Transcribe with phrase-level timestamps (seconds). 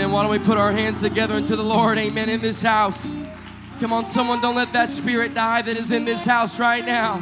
[0.00, 0.12] Amen.
[0.12, 1.98] Why don't we put our hands together into the Lord?
[1.98, 2.30] Amen.
[2.30, 3.14] In this house.
[3.80, 7.18] Come on, someone, don't let that spirit die that is in this house right now.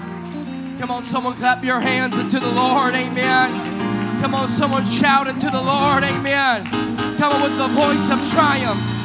[0.79, 2.95] Come on, someone, clap your hands into the Lord.
[2.95, 4.21] Amen.
[4.21, 6.05] Come on, someone, shout into the Lord.
[6.05, 6.67] Amen.
[7.17, 8.98] Come on, with the voice of triumph.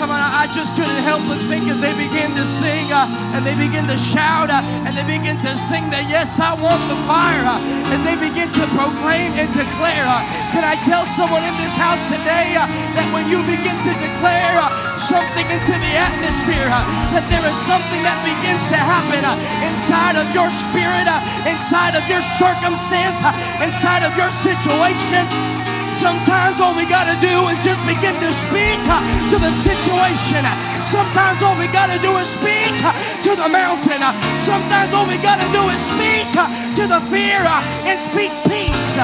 [0.00, 3.04] Come on, I just couldn't help but think as they begin to sing uh,
[3.36, 6.88] and they begin to shout uh, and they begin to sing that, yes, I want
[6.88, 7.44] the fire.
[7.44, 7.60] Uh,
[7.92, 10.24] as they begin to proclaim and declare, uh,
[10.56, 12.64] can I tell someone in this house today uh,
[12.96, 16.72] that when you begin to declare uh, something into the atmosphere,
[17.12, 19.20] that there is something that begins to happen
[19.68, 21.12] inside of your spirit,
[21.44, 23.20] inside of your circumstance,
[23.60, 25.59] inside of your situation?
[25.98, 30.46] Sometimes all we got to do is just begin to speak uh, to the situation.
[30.86, 32.94] Sometimes all we got to do is speak uh,
[33.26, 34.00] to the mountain.
[34.40, 36.46] Sometimes all we got to do is speak uh,
[36.78, 37.42] to the fear
[37.88, 38.94] and speak peace.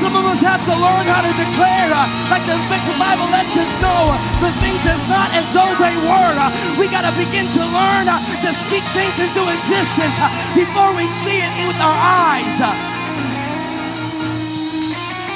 [0.00, 1.90] Some of us have to learn how to declare,
[2.32, 2.56] like the,
[2.96, 6.38] Bible lets us know, the things is not as though they were.
[6.80, 10.16] We got to begin to learn to speak things into existence
[10.54, 12.97] before we see it with our eyes.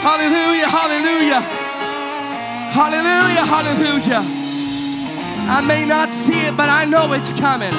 [0.02, 1.40] Hallelujah, hallelujah.
[2.74, 4.22] Hallelujah, hallelujah.
[5.48, 7.72] I may not see it, but I know it's coming.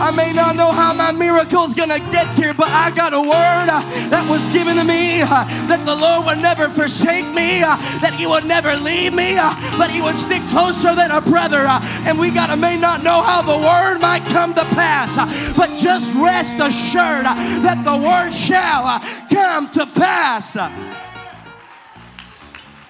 [0.00, 3.68] I may not know how my miracle's gonna get here, but I got a word
[3.68, 7.76] uh, that was given to me uh, that the Lord would never forsake me, uh,
[8.00, 11.64] that He would never leave me, uh, but He would stick closer than a brother.
[11.64, 15.24] uh, and we gotta may not know how the word might come to pass, uh,
[15.56, 17.24] but just rest assured
[17.64, 20.56] that the word shall come to pass.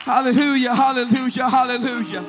[0.00, 2.22] Hallelujah, hallelujah, hallelujah.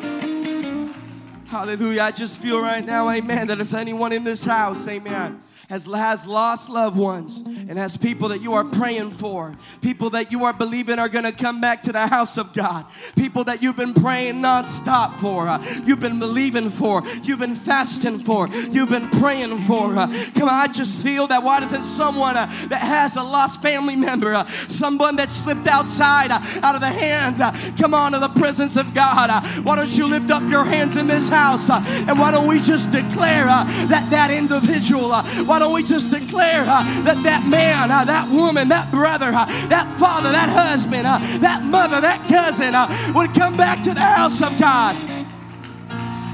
[1.47, 2.03] Hallelujah.
[2.03, 5.41] I just feel right now, amen, that if anyone in this house, amen,
[5.72, 10.30] has, has lost loved ones and has people that you are praying for, people that
[10.30, 13.64] you are believing are going to come back to the house of God, people that
[13.64, 18.89] you've been praying nonstop for, uh, you've been believing for, you've been fasting for, you've
[18.89, 19.95] been praying for.
[19.95, 23.61] Uh, come on, I just feel that why doesn't someone uh, that has a lost
[23.61, 28.11] family member, uh, someone that slipped outside, uh, out of the hand, uh, come on
[28.11, 29.30] to the presence of God,
[29.64, 32.92] why don't you lift up your hands in this house and why don't we just
[32.92, 35.14] declare that that individual,
[35.45, 39.45] why don't we just declare uh, that that man, uh, that woman, that brother, uh,
[39.70, 42.73] that father, that husband, that mother, that cousin
[43.14, 44.98] would come back to the house of God.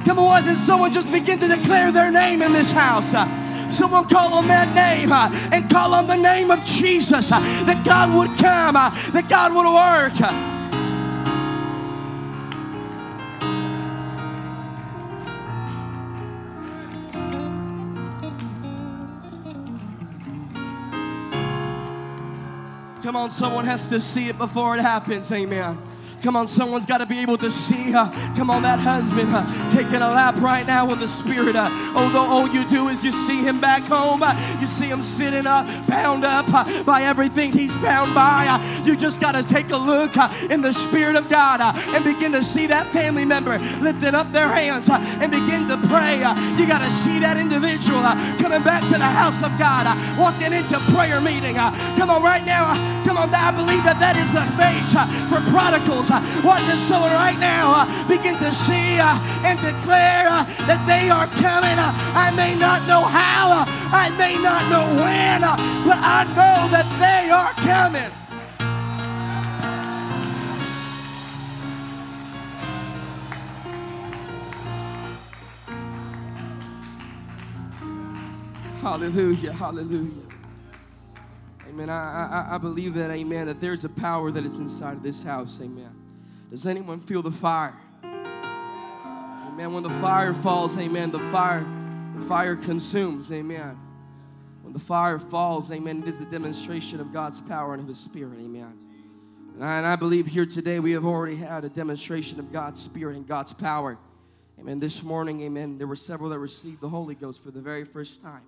[0.05, 3.11] Come on, wasn't someone just begin to declare their name in this house?
[3.69, 7.83] Someone call on that name uh, and call on the name of Jesus uh, that
[7.83, 10.46] God would come, uh, that God would work.
[23.17, 25.31] On, someone has to see it before it happens.
[25.31, 25.79] Amen.
[26.23, 27.93] Come on, someone's got to be able to see.
[27.93, 31.55] Uh, come on, that husband uh, taking a lap right now in the spirit.
[31.55, 34.23] Uh, although all you do is you see him back home,
[34.59, 36.47] you see him sitting up, bound up
[36.85, 38.59] by everything he's bound by.
[38.83, 40.17] You just got to take a look
[40.49, 44.47] in the spirit of God and begin to see that family member lifting up their
[44.47, 46.17] hands and begin to pray.
[46.57, 48.01] You got to see that individual
[48.41, 49.85] coming back to the house of God,
[50.17, 51.55] walking into prayer meeting.
[51.95, 52.73] Come on, right now.
[53.05, 54.91] Come on, I believe that that is the face
[55.29, 56.06] for prodigals.
[56.09, 60.23] Uh, watching someone right now uh, begin to see uh, and declare
[60.63, 61.75] that they are coming.
[61.75, 67.29] I may not know how, I may not know when, but I know that they
[67.29, 68.11] are coming.
[78.79, 80.23] Hallelujah, hallelujah.
[81.67, 81.89] Amen.
[81.89, 85.21] I, I, I believe that, amen, that there's a power that is inside of this
[85.21, 85.96] house, amen.
[86.49, 87.75] Does anyone feel the fire?
[88.03, 89.73] Amen.
[89.73, 91.65] When the fire falls, amen, the fire,
[92.15, 93.77] the fire consumes, amen.
[94.61, 97.99] When the fire falls, amen, it is the demonstration of God's power and of His
[97.99, 98.77] Spirit, amen.
[99.55, 102.81] And I, and I believe here today we have already had a demonstration of God's
[102.81, 103.97] Spirit and God's power.
[104.59, 104.79] Amen.
[104.79, 108.21] This morning, amen, there were several that received the Holy Ghost for the very first
[108.21, 108.43] time.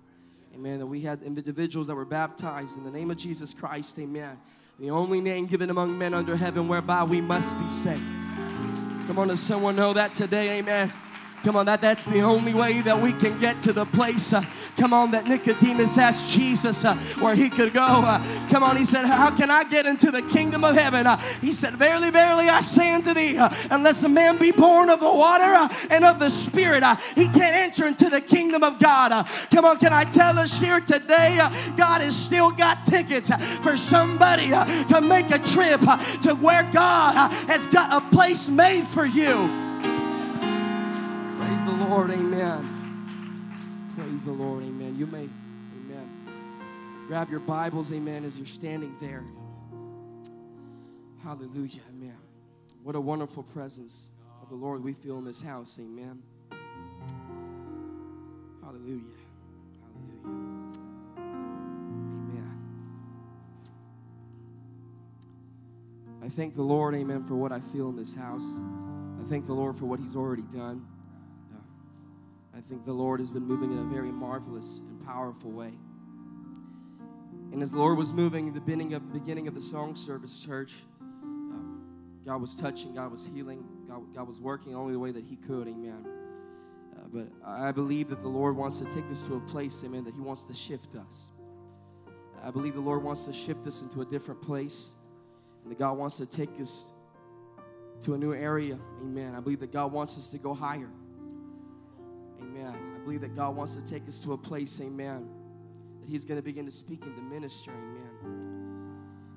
[0.54, 0.78] Amen.
[0.78, 3.98] That we had individuals that were baptized in the name of Jesus Christ.
[3.98, 4.38] Amen.
[4.80, 8.00] The only name given among men under heaven whereby we must be saved.
[9.06, 10.58] Come on, does someone know that today?
[10.58, 10.90] Amen.
[11.42, 14.32] Come on, that, that's the only way that we can get to the place.
[14.32, 14.44] Uh,
[14.76, 17.80] come on, that Nicodemus asked Jesus uh, where he could go.
[17.82, 21.06] Uh, come on, he said, How can I get into the kingdom of heaven?
[21.06, 24.90] Uh, he said, Verily, verily, I say unto thee, uh, unless a man be born
[24.90, 26.84] of the water uh, and of the Spirit,
[27.14, 29.26] he can't enter into the kingdom of God.
[29.50, 31.36] come on, can I tell us here today,
[31.76, 33.30] God has still got tickets
[33.62, 35.80] for somebody to make a trip
[36.22, 39.69] to where God has got a place made for you.
[41.50, 43.90] Praise the Lord, amen.
[43.96, 44.94] Praise the Lord, amen.
[44.96, 45.28] You may,
[45.82, 46.08] amen.
[47.08, 49.24] Grab your Bibles, amen, as you're standing there.
[51.24, 52.14] Hallelujah, amen.
[52.84, 54.10] What a wonderful presence
[54.40, 56.22] of the Lord we feel in this house, amen.
[58.62, 59.02] Hallelujah.
[60.22, 60.78] Hallelujah.
[61.18, 62.60] Amen.
[66.22, 68.46] I thank the Lord, amen, for what I feel in this house.
[69.20, 70.86] I thank the Lord for what He's already done.
[72.56, 75.72] I think the Lord has been moving in a very marvelous and powerful way.
[77.52, 80.44] And as the Lord was moving in the beginning of, beginning of the song service,
[80.44, 81.82] church, um,
[82.24, 85.36] God was touching, God was healing, God, God was working only the way that He
[85.36, 86.06] could, amen.
[86.96, 90.04] Uh, but I believe that the Lord wants to take us to a place, amen,
[90.04, 91.30] that He wants to shift us.
[92.42, 94.92] I believe the Lord wants to shift us into a different place,
[95.62, 96.86] and that God wants to take us
[98.02, 99.34] to a new area, amen.
[99.34, 100.88] I believe that God wants us to go higher.
[102.40, 102.74] Amen.
[102.96, 105.28] I believe that God wants to take us to a place, amen,
[106.00, 108.50] that He's going to begin to speak into ministry, amen.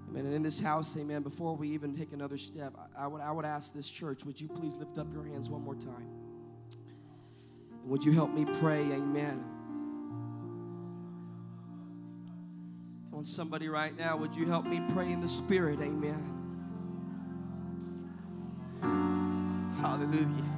[0.10, 0.26] Amen.
[0.26, 3.32] And in this house, amen, before we even take another step, I, I would, I
[3.32, 6.08] would ask this church, would you please lift up your hands one more time?
[7.82, 9.44] And would you help me pray, amen?
[13.10, 16.40] Come on, somebody right now, would you help me pray in the Spirit, amen?
[19.82, 20.53] Hallelujah.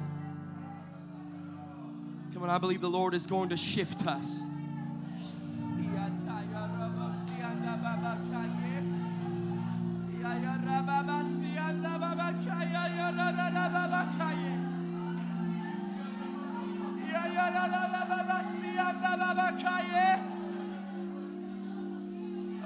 [2.36, 4.42] Come on, I believe the Lord is going to shift us.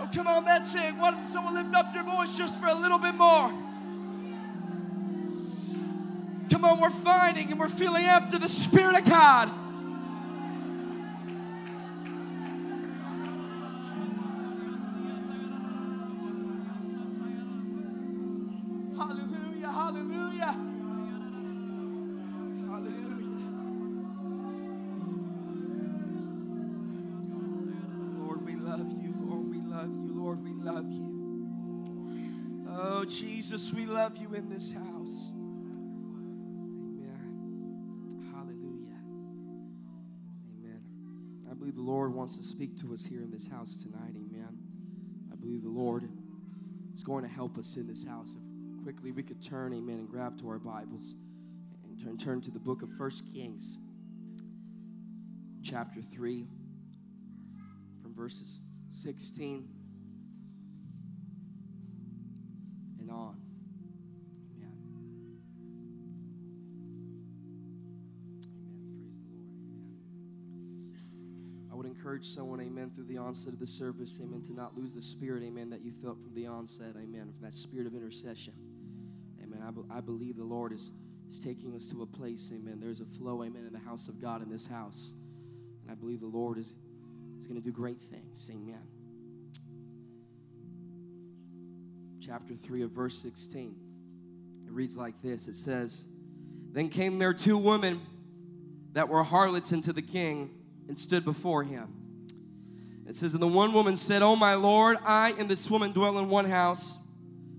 [0.00, 0.96] Oh, come on, that's it.
[0.96, 3.55] Why doesn't someone lift up your voice just for a little bit more?
[6.50, 9.59] Come on, we're finding and we're feeling after the Spirit of God.
[42.31, 44.15] Wants to speak to us here in this house tonight.
[44.15, 44.56] Amen.
[45.32, 46.09] I believe the Lord
[46.94, 48.37] is going to help us in this house.
[48.37, 51.17] If quickly we could turn, amen, and grab to our Bibles
[51.85, 53.81] and turn, turn to the book of First Kings,
[55.65, 56.47] chapter 3,
[58.00, 58.61] from verses
[58.93, 59.69] 16
[63.00, 63.50] and on.
[71.81, 75.00] Would encourage someone, amen, through the onset of the service, amen, to not lose the
[75.00, 78.53] spirit, amen, that you felt from the onset, amen, from that spirit of intercession.
[79.43, 79.62] Amen.
[79.67, 80.91] I, be, I believe the Lord is,
[81.27, 82.81] is taking us to a place, amen.
[82.82, 85.15] There's a flow, amen, in the house of God in this house.
[85.81, 86.75] And I believe the Lord is,
[87.38, 88.50] is going to do great things.
[88.53, 88.82] Amen.
[92.21, 93.75] chapter 3 of verse 16.
[94.67, 96.06] It reads like this It says,
[96.72, 98.03] Then came there two women
[98.93, 100.51] that were harlots unto the king
[100.91, 101.87] and stood before him.
[103.06, 106.19] It says, And the one woman said, Oh, my Lord, I and this woman dwell
[106.19, 106.99] in one house,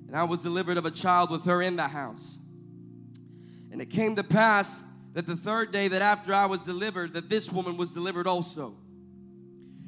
[0.05, 2.37] and I was delivered of a child with her in the house.
[3.71, 4.83] And it came to pass
[5.13, 8.75] that the third day that after I was delivered, that this woman was delivered also.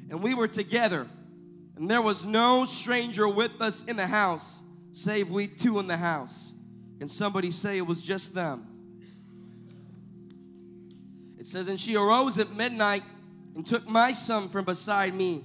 [0.08, 1.06] And we were together,
[1.76, 5.98] and there was no stranger with us in the house save we two in the
[5.98, 6.54] house.
[6.98, 8.66] Can somebody say it was just them?
[11.38, 13.02] It says, And she arose at midnight
[13.54, 15.44] and took my son from beside me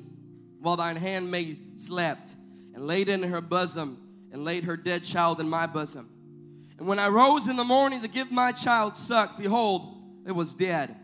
[0.59, 2.35] while thine handmaid slept,
[2.73, 3.97] and laid it in her bosom,
[4.31, 6.09] and laid her dead child in my bosom.
[6.77, 10.53] And when I rose in the morning to give my child suck, behold, it was
[10.53, 10.95] dead.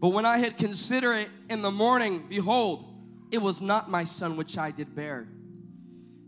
[0.00, 2.86] But when I had considered it in the morning, behold,
[3.30, 5.28] it was not my son which I did bear.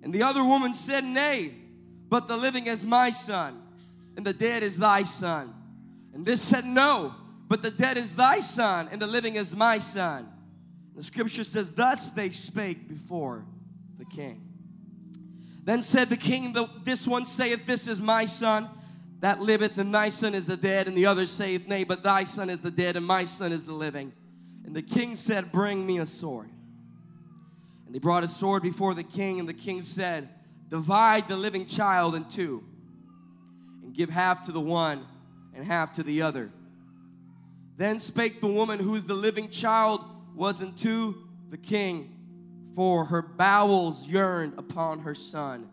[0.02, 1.54] And the other woman said, Nay,
[2.08, 3.62] but the living is my son,
[4.16, 5.54] and the dead is thy son.
[6.12, 7.14] And this said, No,
[7.52, 10.26] but the dead is thy son, and the living is my son.
[10.96, 13.44] The scripture says, Thus they spake before
[13.98, 14.40] the king.
[15.62, 18.70] Then said the king, This one saith, This is my son
[19.20, 20.88] that liveth, and thy son is the dead.
[20.88, 23.66] And the other saith, Nay, but thy son is the dead, and my son is
[23.66, 24.14] the living.
[24.64, 26.48] And the king said, Bring me a sword.
[27.84, 30.30] And they brought a sword before the king, and the king said,
[30.70, 32.64] Divide the living child in two,
[33.82, 35.04] and give half to the one
[35.52, 36.50] and half to the other.
[37.76, 41.14] Then spake the woman whose the living child was unto
[41.50, 42.16] the king,
[42.74, 45.68] for her bowels yearned upon her son.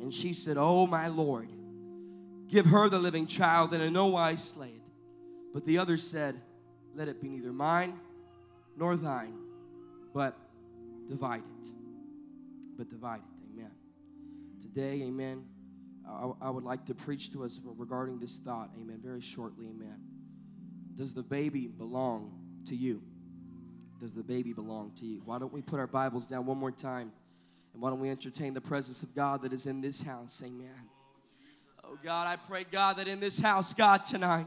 [0.00, 1.48] And she said, Oh, my Lord,
[2.48, 4.82] give her the living child, and in no wise slay it.
[5.52, 6.40] But the other said,
[6.94, 7.98] Let it be neither mine
[8.76, 9.34] nor thine,
[10.14, 10.36] but
[11.08, 11.68] divide it.
[12.76, 13.52] But divide it.
[13.52, 13.70] Amen.
[14.62, 15.44] Today, amen,
[16.08, 18.70] I, I would like to preach to us regarding this thought.
[18.80, 19.00] Amen.
[19.02, 19.66] Very shortly.
[19.66, 19.98] Amen.
[20.98, 22.32] Does the baby belong
[22.66, 23.00] to you?
[24.00, 25.22] Does the baby belong to you?
[25.24, 27.12] Why don't we put our Bibles down one more time?
[27.72, 30.42] And why don't we entertain the presence of God that is in this house?
[30.44, 30.88] Amen.
[31.84, 34.46] Oh God, I pray, God, that in this house, God, tonight,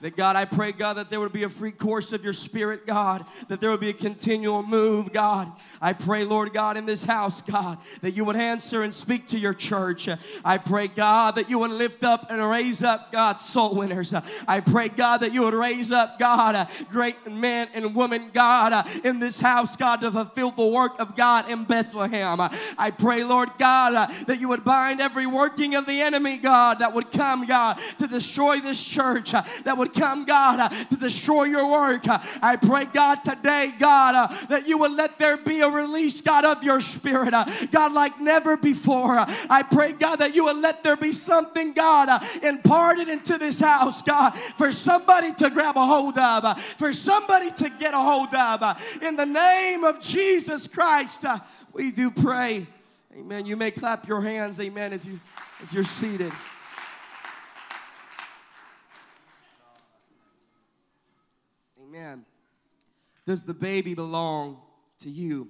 [0.00, 2.86] that God, I pray, God, that there would be a free course of your spirit,
[2.86, 5.50] God, that there would be a continual move, God.
[5.80, 9.38] I pray, Lord God, in this house, God, that you would answer and speak to
[9.38, 10.08] your church.
[10.44, 14.12] I pray, God, that you would lift up and raise up, God, soul winners.
[14.46, 18.84] I pray, God, that you would raise up, God, great men and women, God, uh,
[19.02, 22.38] in this house, God, to fulfill the work of God in Bethlehem.
[22.78, 26.80] I pray, Lord God, uh, that you would bind every working of the enemy, God,
[26.80, 30.68] that would come, God, to destroy this church, uh, that would would come, God, uh,
[30.68, 32.06] to destroy your work.
[32.08, 36.20] Uh, I pray, God, today, God, uh, that you would let there be a release,
[36.20, 37.32] God, of your spirit,
[37.70, 39.16] God, like never before.
[39.18, 42.08] I pray, God, that you would let there be something, God,
[42.42, 47.70] imparted into this house, God, for somebody to grab a hold of, for somebody to
[47.78, 49.02] get a hold of.
[49.02, 51.24] In the name of Jesus Christ,
[51.72, 52.66] we do pray.
[53.16, 53.46] Amen.
[53.46, 55.20] You may clap your hands, amen, as you
[55.62, 56.32] as you're seated.
[61.96, 62.26] Amen.
[63.24, 64.60] Does the baby belong
[64.98, 65.48] to you?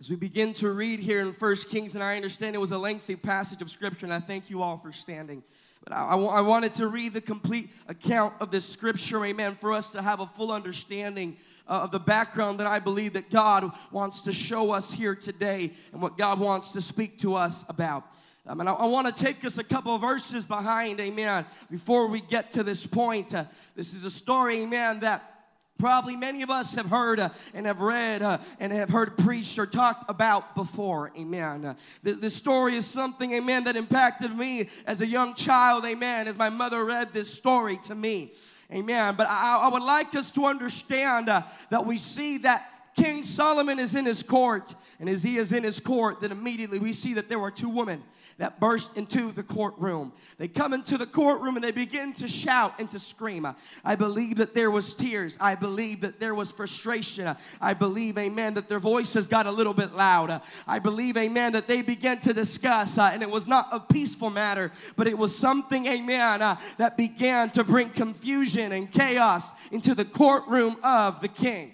[0.00, 2.78] As we begin to read here in First Kings, and I understand it was a
[2.78, 5.44] lengthy passage of scripture, and I thank you all for standing.
[5.84, 10.02] But I, wanted to read the complete account of this scripture, amen, for us to
[10.02, 11.36] have a full understanding
[11.68, 15.72] uh, of the background that I believe that God wants to show us here today
[15.92, 18.04] and what God wants to speak to us about.
[18.48, 22.20] Um, and I, I want to take us a couple verses behind, amen, before we
[22.20, 23.32] get to this point.
[23.32, 23.44] Uh,
[23.76, 25.34] this is a story, amen, that
[25.78, 29.58] Probably many of us have heard uh, and have read uh, and have heard preached
[29.58, 31.12] or talked about before.
[31.18, 31.66] Amen.
[31.66, 35.84] Uh, th- this story is something, amen, that impacted me as a young child.
[35.84, 36.28] Amen.
[36.28, 38.32] As my mother read this story to me.
[38.72, 39.16] Amen.
[39.16, 43.78] But I, I would like us to understand uh, that we see that King Solomon
[43.78, 44.74] is in his court.
[44.98, 47.68] And as he is in his court, then immediately we see that there were two
[47.68, 48.02] women
[48.38, 50.12] that burst into the courtroom.
[50.36, 53.46] They come into the courtroom and they begin to shout and to scream.
[53.84, 55.38] I believe that there was tears.
[55.40, 57.34] I believe that there was frustration.
[57.60, 60.42] I believe, amen, that their voices got a little bit loud.
[60.66, 64.28] I believe, amen, that they began to discuss, uh, and it was not a peaceful
[64.28, 69.94] matter, but it was something, amen, uh, that began to bring confusion and chaos into
[69.94, 71.72] the courtroom of the king.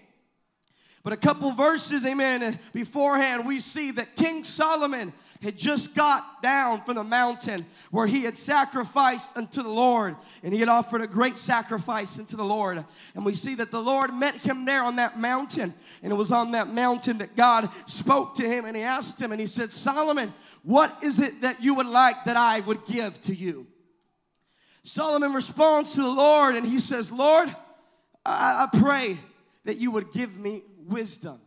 [1.02, 5.12] But a couple verses, amen, beforehand, we see that King Solomon
[5.42, 10.54] had just got down from the mountain where he had sacrificed unto the Lord and
[10.54, 12.84] he had offered a great sacrifice unto the Lord.
[13.14, 15.74] And we see that the Lord met him there on that mountain.
[16.02, 19.32] And it was on that mountain that God spoke to him and he asked him
[19.32, 20.32] and he said, Solomon,
[20.62, 23.66] what is it that you would like that I would give to you?
[24.84, 27.48] Solomon responds to the Lord and he says, Lord,
[28.24, 29.18] I, I pray
[29.64, 31.40] that you would give me wisdom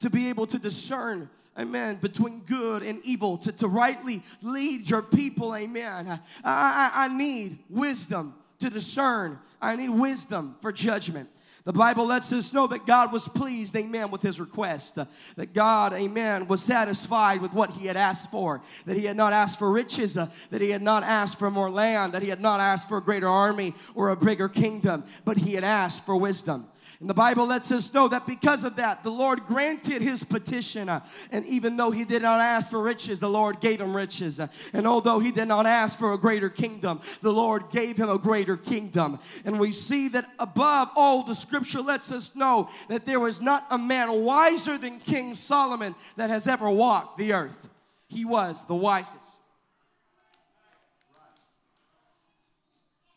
[0.00, 5.02] to be able to discern amen, between good and evil, to, to rightly lead your
[5.02, 6.08] people, amen.
[6.08, 11.28] I, I, I need wisdom to discern, I need wisdom for judgment.
[11.64, 14.94] The Bible lets us know that God was pleased, amen, with his request.
[14.94, 18.62] That God, amen, was satisfied with what he had asked for.
[18.86, 21.70] That he had not asked for riches, uh, that he had not asked for more
[21.70, 25.36] land, that he had not asked for a greater army or a bigger kingdom, but
[25.36, 26.66] he had asked for wisdom.
[27.00, 30.88] And the Bible lets us know that because of that, the Lord granted his petition.
[30.88, 31.00] Uh,
[31.30, 34.40] and even though he did not ask for riches, the Lord gave him riches.
[34.40, 38.08] Uh, and although he did not ask for a greater kingdom, the Lord gave him
[38.10, 39.20] a greater kingdom.
[39.44, 43.64] And we see that above all, the scripture lets us know that there was not
[43.70, 47.68] a man wiser than King Solomon that has ever walked the earth.
[48.08, 49.16] He was the wisest.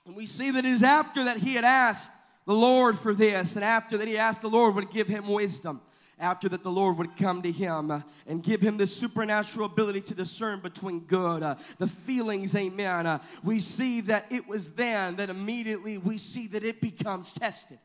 [0.06, 2.12] And we see that it is after that he had asked
[2.46, 3.56] the Lord for this.
[3.56, 5.82] And after that, he asked the Lord would give him wisdom.
[6.20, 10.14] After that, the Lord would come to him and give him this supernatural ability to
[10.14, 13.08] discern between good, uh, the feelings, amen.
[13.08, 17.80] Uh, we see that it was then that immediately we see that it becomes tested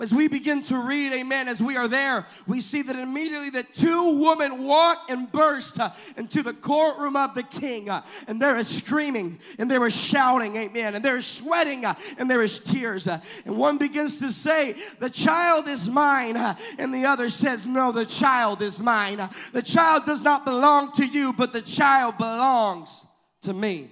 [0.00, 3.62] as we begin to read, amen, as we are there, we see that immediately the
[3.62, 7.90] two women walk and burst uh, into the courtroom of the king.
[7.90, 10.94] Uh, and there is screaming and there is shouting, amen.
[10.94, 13.06] And there is sweating uh, and there is tears.
[13.06, 16.36] And one begins to say, The child is mine.
[16.78, 19.28] And the other says, No, the child is mine.
[19.52, 23.06] The child does not belong to you, but the child belongs
[23.42, 23.90] to me.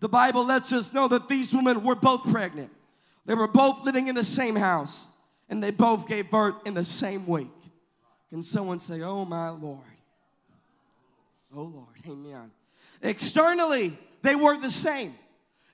[0.00, 2.70] The Bible lets us know that these women were both pregnant.
[3.26, 5.08] They were both living in the same house
[5.48, 7.50] and they both gave birth in the same week.
[8.30, 9.80] Can someone say, Oh my Lord?
[11.54, 12.50] Oh Lord, amen.
[13.02, 15.14] Externally, they were the same.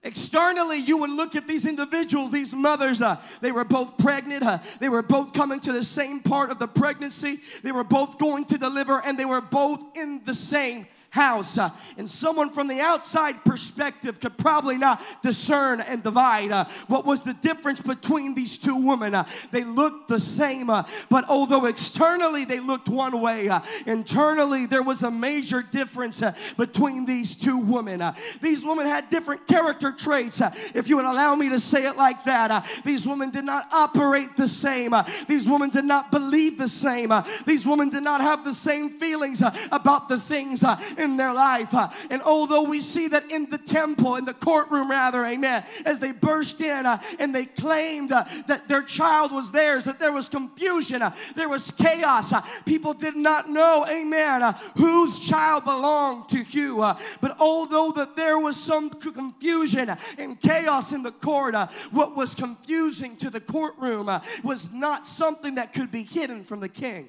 [0.04, 4.58] Externally, you would look at these individuals, these mothers, uh, they were both pregnant, uh,
[4.80, 8.44] they were both coming to the same part of the pregnancy, they were both going
[8.46, 11.58] to deliver, and they were both in the same house.
[11.58, 17.04] Uh, and someone from the outside perspective could probably not discern and divide uh, what
[17.04, 19.14] was the difference between these two women.
[19.14, 24.64] Uh, they looked the same, uh, but although externally they looked one way, uh, internally
[24.64, 28.02] there was a major difference uh, between these two women.
[28.40, 30.40] these women had different character traits,
[30.74, 32.66] if you would allow me to say it like that.
[32.86, 34.94] these women did not operate the same,
[35.28, 37.12] these women did not believe the same,
[37.44, 40.64] these women did not have the same feelings about the things
[41.02, 41.74] in their life.
[42.10, 46.12] And although we see that in the temple, in the courtroom rather, amen, as they
[46.12, 50.28] burst in uh, and they claimed uh, that their child was theirs, that there was
[50.28, 52.32] confusion, uh, there was chaos.
[52.64, 56.78] People did not know, amen, whose child belonged to who.
[57.20, 61.54] but although that there was some confusion and chaos in the court,
[61.90, 64.08] what was confusing to the courtroom
[64.42, 67.08] was not something that could be hidden from the king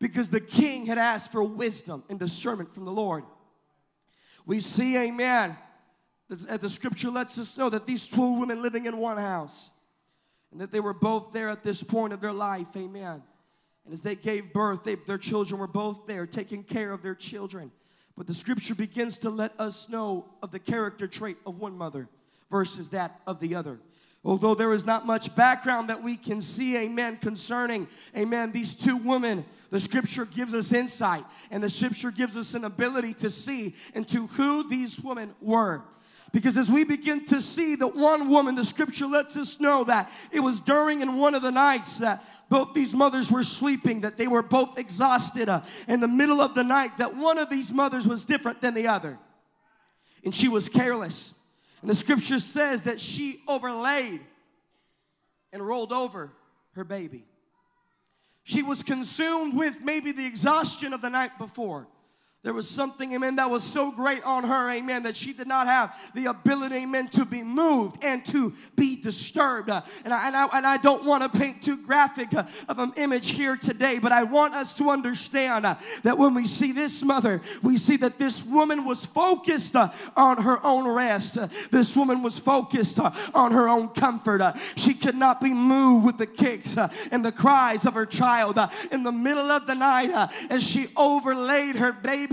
[0.00, 3.22] because the king had asked for wisdom and discernment from the Lord.
[4.46, 5.56] We see, amen,
[6.30, 9.70] as the scripture lets us know that these two women living in one house
[10.50, 13.22] and that they were both there at this point of their life, amen.
[13.84, 17.14] And as they gave birth, they, their children were both there taking care of their
[17.14, 17.70] children.
[18.16, 22.08] But the scripture begins to let us know of the character trait of one mother
[22.50, 23.78] versus that of the other.
[24.22, 28.98] Although there is not much background that we can see, amen, concerning, amen, these two
[28.98, 33.74] women, the scripture gives us insight and the scripture gives us an ability to see
[33.94, 35.82] into who these women were.
[36.32, 40.10] Because as we begin to see that one woman, the scripture lets us know that
[40.30, 44.16] it was during in one of the nights that both these mothers were sleeping, that
[44.16, 47.72] they were both exhausted uh, in the middle of the night, that one of these
[47.72, 49.18] mothers was different than the other.
[50.24, 51.34] And she was careless.
[51.80, 54.20] And the scripture says that she overlaid
[55.52, 56.30] and rolled over
[56.72, 57.24] her baby.
[58.42, 61.86] She was consumed with maybe the exhaustion of the night before.
[62.42, 65.66] There was something, amen, that was so great on her, amen, that she did not
[65.66, 69.68] have the ability, amen, to be moved and to be disturbed.
[69.68, 72.78] Uh, and, I, and, I, and I don't want to paint too graphic uh, of
[72.78, 76.72] an image here today, but I want us to understand uh, that when we see
[76.72, 81.36] this mother, we see that this woman was focused uh, on her own rest.
[81.36, 84.40] Uh, this woman was focused uh, on her own comfort.
[84.76, 86.78] she could not be moved with the kicks
[87.10, 88.58] and the cries of her child
[88.90, 90.10] in the middle of the night
[90.48, 92.29] as she overlaid her baby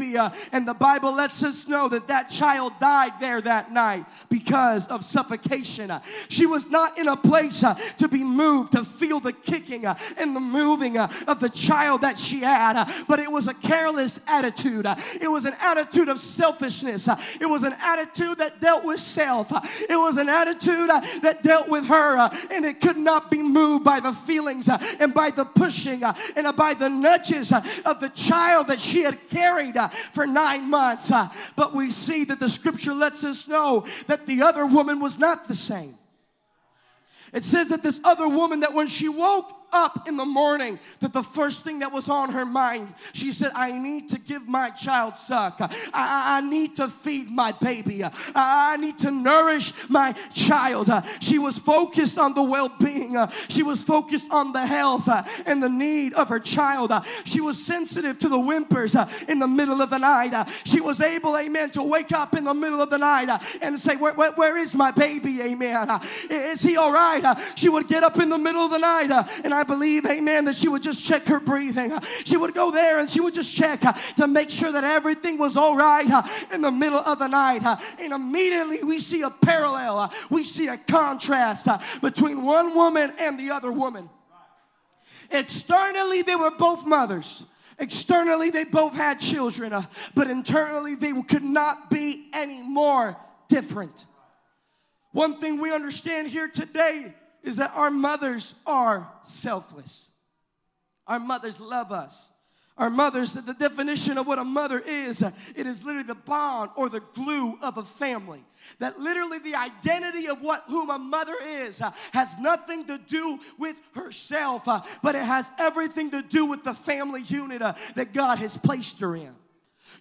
[0.52, 5.04] And the Bible lets us know that that child died there that night because of
[5.04, 5.92] suffocation.
[6.30, 9.98] She was not in a place uh, to be moved, to feel the kicking uh,
[10.18, 13.54] and the moving uh, of the child that she had, uh, but it was a
[13.54, 14.86] careless attitude.
[14.86, 17.08] Uh, it was an attitude of selfishness.
[17.08, 19.52] Uh, it was an attitude that dealt with self.
[19.90, 20.90] It was an attitude
[21.22, 25.32] that dealt with her, and it could not be moved by the feelings and by
[25.32, 30.70] the pushing and by the nudges of the child that she had carried for nine
[30.70, 31.12] months.
[31.12, 35.20] Uh, but we see that the scripture lets us know that the other woman was
[35.20, 35.98] not the same.
[37.34, 41.14] It says that this other woman, that when she woke up in the morning that
[41.14, 44.70] the first thing that was on her mind, she said, I need to give my
[44.70, 45.58] child suck.
[45.60, 48.04] I, I, need to feed my baby.
[48.04, 50.90] I, I, need to nourish my child.
[51.20, 53.18] She was focused on the well being,
[53.50, 55.10] she was focused on the health
[55.46, 56.92] and the need of her child.
[57.26, 58.96] She was sensitive to the whimpers
[59.28, 60.48] in the middle of the night.
[60.66, 63.30] She was able, amen, to wake up in the middle of the night
[63.62, 65.42] and say, Where, where, where is my baby?
[65.42, 65.90] Amen.
[66.30, 67.38] Is he all right?
[67.56, 69.12] She would get up in the middle of the night
[69.44, 71.92] and I believe, amen, that she would just check her breathing.
[72.26, 75.40] She would go there and she would just check uh, to make sure that everything
[75.40, 76.22] was all right uh,
[76.54, 77.66] in the middle of the night.
[77.66, 81.68] Uh, and immediately we see a parallel, we see a contrast
[82.02, 84.12] between one woman and the other woman.
[85.32, 87.44] Externally, they were both mothers.
[87.80, 93.18] Externally, they both had children, uh, but internally, they could not be any more
[93.50, 94.06] different.
[95.14, 97.16] One thing we understand here today
[97.48, 100.10] is that our mothers are selfless.
[101.08, 102.30] Our mothers love us.
[102.78, 106.90] Our mothers, the definition of what a mother is, it is literally the bond or
[106.90, 108.44] the glue of a family.
[108.80, 113.40] That literally the identity of what whom a mother is uh, has nothing to do
[113.58, 118.12] with herself, uh, but it has everything to do with the family unit uh, that
[118.12, 119.34] God has placed her in.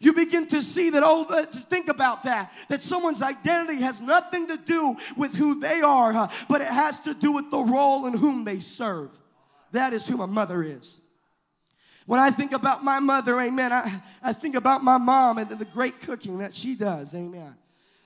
[0.00, 4.46] You begin to see that, oh, uh, think about that, that someone's identity has nothing
[4.48, 8.14] to do with who they are, but it has to do with the role in
[8.14, 9.18] whom they serve.
[9.72, 11.00] That is who a mother is.
[12.06, 15.64] When I think about my mother, amen, I, I think about my mom and the
[15.64, 17.56] great cooking that she does, amen.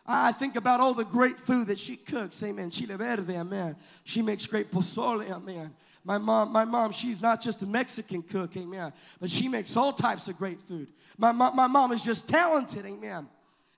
[0.07, 2.71] I think about all the great food that she cooks, amen.
[2.71, 3.77] Chile verde, amen.
[4.05, 5.75] She makes great pozole, amen.
[6.05, 9.93] My mom, my mom, she's not just a Mexican cook, amen, but she makes all
[9.93, 10.89] types of great food.
[11.19, 13.29] My, my, my mom is just talented, amen.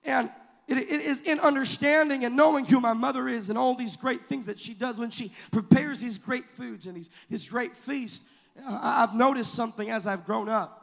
[0.05, 0.29] And
[0.67, 4.27] it, it is in understanding and knowing who my mother is and all these great
[4.29, 8.23] things that she does when she prepares these great foods and these, these great feasts
[8.67, 10.79] I've noticed something as I've grown up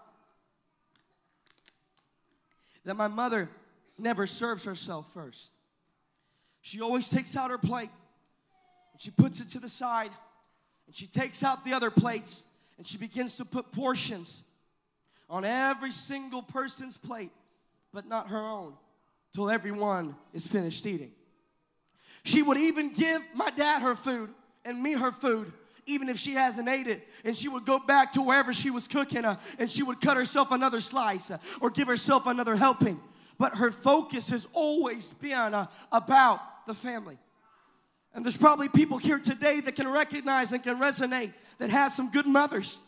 [2.85, 3.49] that my mother
[3.99, 5.53] never serves herself first.
[6.63, 7.91] She always takes out her plate
[8.93, 10.11] and she puts it to the side
[10.91, 12.43] and she takes out the other plates
[12.77, 14.43] and she begins to put portions
[15.29, 17.31] on every single person's plate,
[17.93, 18.73] but not her own,
[19.33, 21.13] till everyone is finished eating.
[22.25, 24.31] She would even give my dad her food
[24.65, 25.53] and me her food
[25.87, 27.07] even if she hasn't ate it.
[27.25, 30.17] And she would go back to wherever she was cooking uh, and she would cut
[30.17, 32.99] herself another slice uh, or give herself another helping.
[33.39, 37.17] But her focus has always been uh, about the family.
[38.15, 42.11] And there's probably people here today that can recognize and can resonate that have some
[42.11, 42.79] good mothers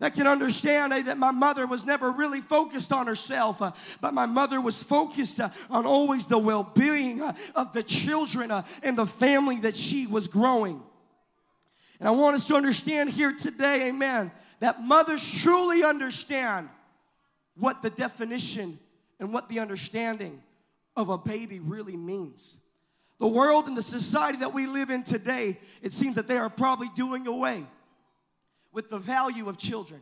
[0.00, 4.12] that can understand eh, that my mother was never really focused on herself, uh, but
[4.12, 8.62] my mother was focused uh, on always the well being uh, of the children uh,
[8.82, 10.82] and the family that she was growing.
[12.00, 16.70] And I want us to understand here today, amen, that mothers truly understand
[17.56, 18.78] what the definition
[19.18, 20.42] and what the understanding
[20.96, 22.56] of a baby really means.
[23.20, 26.48] The world and the society that we live in today, it seems that they are
[26.48, 27.66] probably doing away
[28.72, 30.00] with the value of children.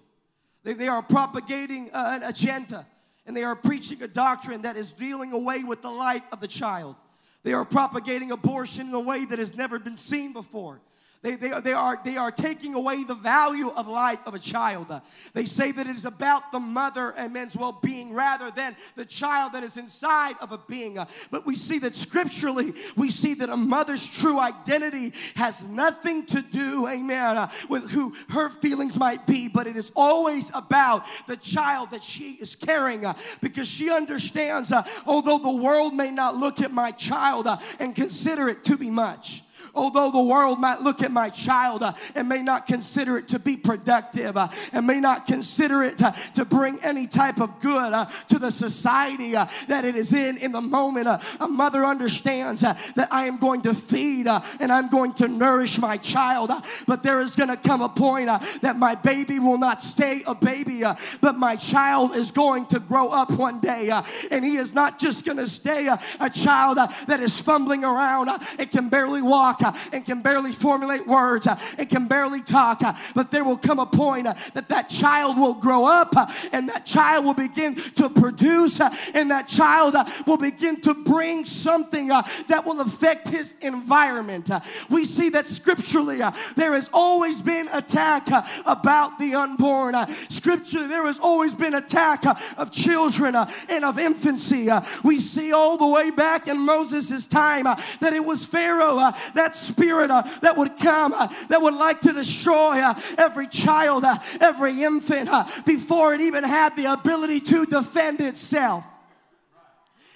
[0.62, 2.87] They, they are propagating an agenda
[3.26, 6.46] and they are preaching a doctrine that is dealing away with the life of the
[6.46, 6.94] child.
[7.42, 10.81] They are propagating abortion in a way that has never been seen before.
[11.20, 14.87] They, they, they, are, they are taking away the value of life of a child.
[15.33, 19.04] They say that it is about the mother and men's well being rather than the
[19.04, 20.96] child that is inside of a being.
[21.33, 26.40] But we see that scripturally, we see that a mother's true identity has nothing to
[26.40, 31.90] do, amen, with who her feelings might be, but it is always about the child
[31.90, 33.04] that she is carrying
[33.40, 34.72] because she understands,
[35.04, 37.48] although the world may not look at my child
[37.81, 39.42] and consider it to be much
[39.79, 43.38] although the world might look at my child uh, and may not consider it to
[43.38, 47.93] be productive uh, and may not consider it uh, to bring any type of good
[47.93, 51.85] uh, to the society uh, that it is in in the moment, uh, a mother
[51.85, 56.51] understands that I am going to feed and I'm going to nourish my child.
[56.87, 58.27] but there is going to come a point
[58.62, 60.83] that my baby will not stay a baby,
[61.21, 63.91] but my child is going to grow up one day
[64.31, 65.88] and he is not just going to stay
[66.21, 70.50] a child that is fumbling around and can barely walk uh, Uh, and can barely
[70.50, 72.81] formulate words uh, and can barely talk.
[72.83, 76.26] Uh, but there will come a point uh, that that child will grow up uh,
[76.52, 78.81] and that child will begin to produce
[79.12, 79.94] and that child
[80.26, 84.48] will begin to bring something that will affect his environment.
[84.88, 86.20] We see that scripturally
[86.57, 88.26] there has always been attack
[88.64, 89.94] about the unborn.
[90.31, 92.24] Scripture there has always been attack
[92.57, 93.37] of children
[93.68, 94.70] and of infancy.
[95.04, 100.11] We see all the way back in Moses' time that it was Pharaoh that spirit
[100.11, 104.82] uh, that would come uh, that would like to destroy uh, every child, uh, every
[104.82, 108.84] infant uh, before it even had the ability to defend itself.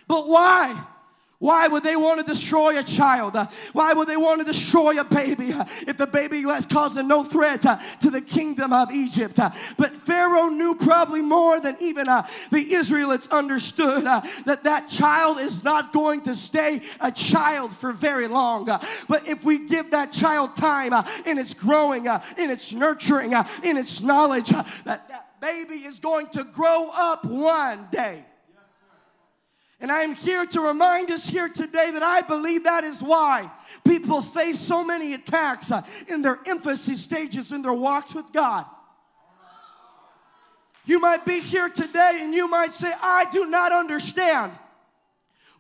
[0.06, 0.86] But why?
[1.42, 3.34] Why would they want to destroy a child?
[3.72, 5.48] Why would they want to destroy a baby
[5.88, 9.40] if the baby was causing no threat to the kingdom of Egypt?
[9.76, 15.40] But Pharaoh knew probably more than even uh, the Israelites understood uh, that that child
[15.40, 18.66] is not going to stay a child for very long.
[19.08, 23.32] But if we give that child time uh, in its growing, in its nurturing,
[23.64, 28.26] in its knowledge, that that baby is going to grow up one day.
[29.82, 33.50] And I am here to remind us here today that I believe that is why
[33.84, 38.64] people face so many attacks uh, in their infancy stages in their walks with God.
[40.84, 44.52] You might be here today and you might say, I do not understand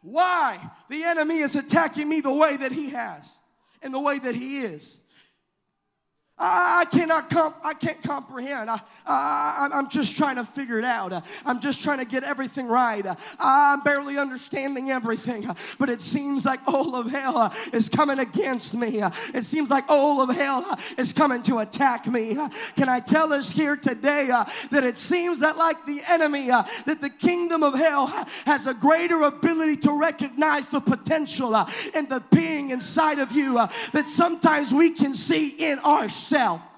[0.02, 3.40] why the enemy is attacking me the way that he has
[3.82, 5.00] and the way that he is.
[6.44, 8.68] I cannot comp- I can't comprehend.
[8.68, 11.12] I, I, I'm- just trying to figure it out.
[11.44, 13.04] I'm just trying to get everything right.
[13.38, 15.46] I'm barely understanding everything.
[15.78, 19.02] But it seems like all of hell is coming against me.
[19.34, 22.38] It seems like all of hell is coming to attack me.
[22.74, 24.26] Can I tell us here today
[24.70, 28.06] that it seems that like the enemy, that the kingdom of hell
[28.46, 31.54] has a greater ability to recognize the potential
[31.94, 33.54] and the being inside of you
[33.92, 36.71] that sometimes we can see in ourselves yourself.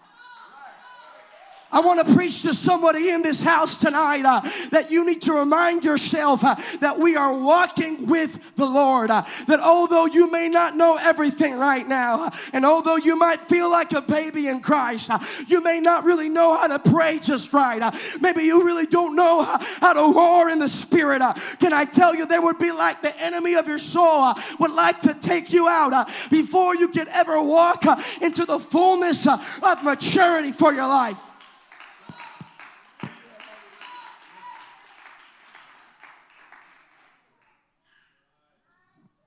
[1.75, 5.33] I want to preach to somebody in this house tonight uh, that you need to
[5.33, 9.11] remind yourself uh, that we are walking with the Lord.
[9.11, 13.41] uh, that although you may not know everything right now, uh, and although you might
[13.41, 17.19] feel like a baby in Christ, uh, you may not really know how to pray
[17.19, 17.83] just right.
[17.83, 21.23] uh, maybe you really don't know how, to roar in the spirit.
[21.59, 25.01] can I tell you, there would be like the enemy of your soul would like
[25.01, 27.85] to take you out before you could ever walk
[28.23, 31.19] into the fullness of maturity for your life.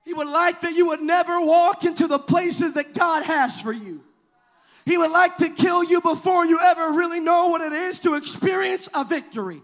[0.08, 3.74] He would like that you would never walk into the places that God has for
[3.74, 4.00] you.
[4.86, 8.14] He would like to kill you before you ever really know what it is to
[8.14, 9.60] experience a victory.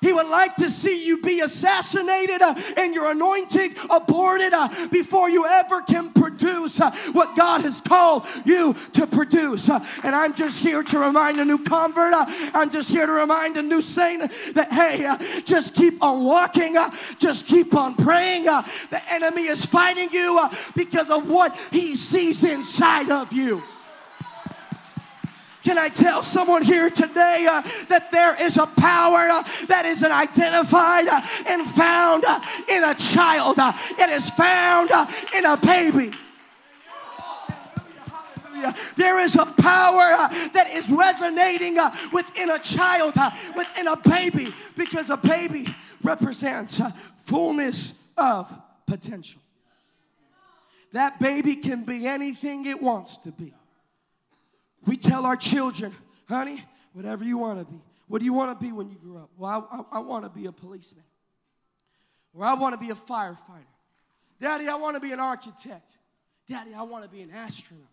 [0.00, 5.28] He would like to see you be assassinated uh, and your anointing aborted uh, before
[5.28, 9.68] you ever can produce uh, what God has called you to produce.
[9.68, 13.62] And I'm just here to remind a new convert, I'm just here to remind a
[13.62, 16.76] new saint that, hey, just keep on walking,
[17.18, 18.44] just keep on praying.
[18.44, 23.62] The enemy is fighting you because of what he sees inside of you.
[25.62, 30.02] Can I tell someone here today uh, that there is a power uh, that is
[30.02, 33.58] identified uh, and found uh, in a child?
[33.58, 36.16] Uh, it is found uh, in a baby.
[38.06, 38.74] Hallelujah.
[38.96, 43.96] There is a power uh, that is resonating uh, within a child, uh, within a
[43.96, 45.66] baby, because a baby
[46.02, 46.80] represents
[47.24, 48.50] fullness of
[48.86, 49.42] potential.
[50.92, 53.52] That baby can be anything it wants to be.
[54.86, 55.92] We tell our children,
[56.28, 57.80] honey, whatever you want to be.
[58.08, 59.30] What do you want to be when you grow up?
[59.36, 61.04] Well, I, I, I want to be a policeman.
[62.34, 63.66] Or I want to be a firefighter.
[64.40, 65.90] Daddy, I want to be an architect.
[66.48, 67.86] Daddy, I want to be an astronaut.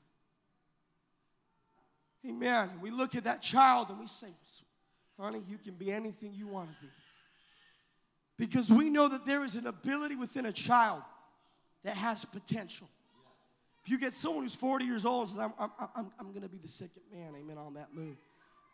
[2.28, 2.69] Amen.
[2.82, 4.28] We look at that child and we say,
[5.19, 6.88] honey, you can be anything you want to be.
[8.38, 11.02] Because we know that there is an ability within a child
[11.84, 12.88] that has potential.
[13.88, 16.50] If you get someone who's 40 years old says, I'm, I'm, I'm, I'm going to
[16.50, 18.17] be the second man, amen, on that moon.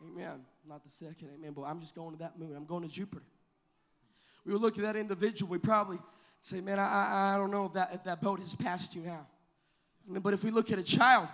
[0.04, 0.40] Amen.
[0.68, 2.56] Not the second, amen, but I'm just going to that moon.
[2.56, 3.22] I'm going to Jupiter.
[4.44, 5.98] We would look at that individual, we probably
[6.40, 9.24] say, man, I, I, don't know if that, if that boat has passed you now.
[10.08, 11.28] But if we look at a child,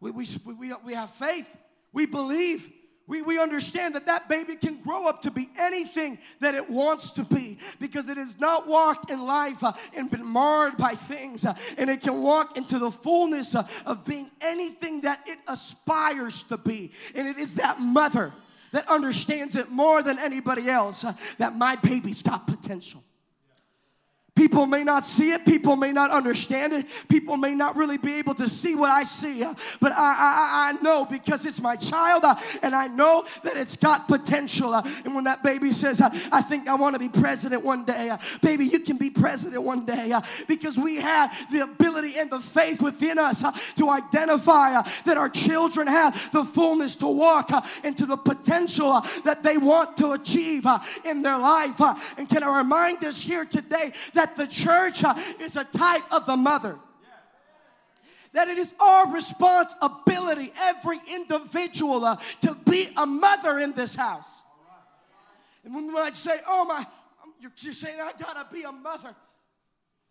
[0.00, 0.24] we, we,
[0.58, 1.54] we, we have faith.
[1.92, 2.72] We believe.
[3.08, 7.10] We, we understand that that baby can grow up to be anything that it wants
[7.12, 11.46] to be because it has not walked in life uh, and been marred by things.
[11.46, 16.42] uh, and it can walk into the fullness uh, of being anything that it aspires
[16.44, 16.92] to be.
[17.14, 18.30] And it is that mother
[18.72, 23.02] that understands it more than anybody else uh, that my baby's got potential.
[24.38, 28.14] People may not see it, people may not understand it, people may not really be
[28.14, 31.74] able to see what I see, uh, but I, I, I know because it's my
[31.74, 34.74] child uh, and I know that it's got potential.
[34.74, 37.84] uh, And when that baby says, uh, I think I want to be president one
[37.84, 42.16] day, uh, baby, you can be president one day uh, because we have the ability
[42.16, 43.42] and the faith within us
[43.74, 47.50] to identify that our children have the fullness to walk
[47.82, 50.64] into the potential that they want to achieve
[51.04, 51.80] in their life.
[52.16, 56.26] And can I remind us here today that the church uh, is a type of
[56.26, 56.78] the mother?
[58.32, 64.42] that it is our responsibility, every individual, uh, to be a mother in this house.
[65.64, 66.86] And we might say, "Oh my,"
[67.40, 69.14] you're, you're saying I gotta be a mother.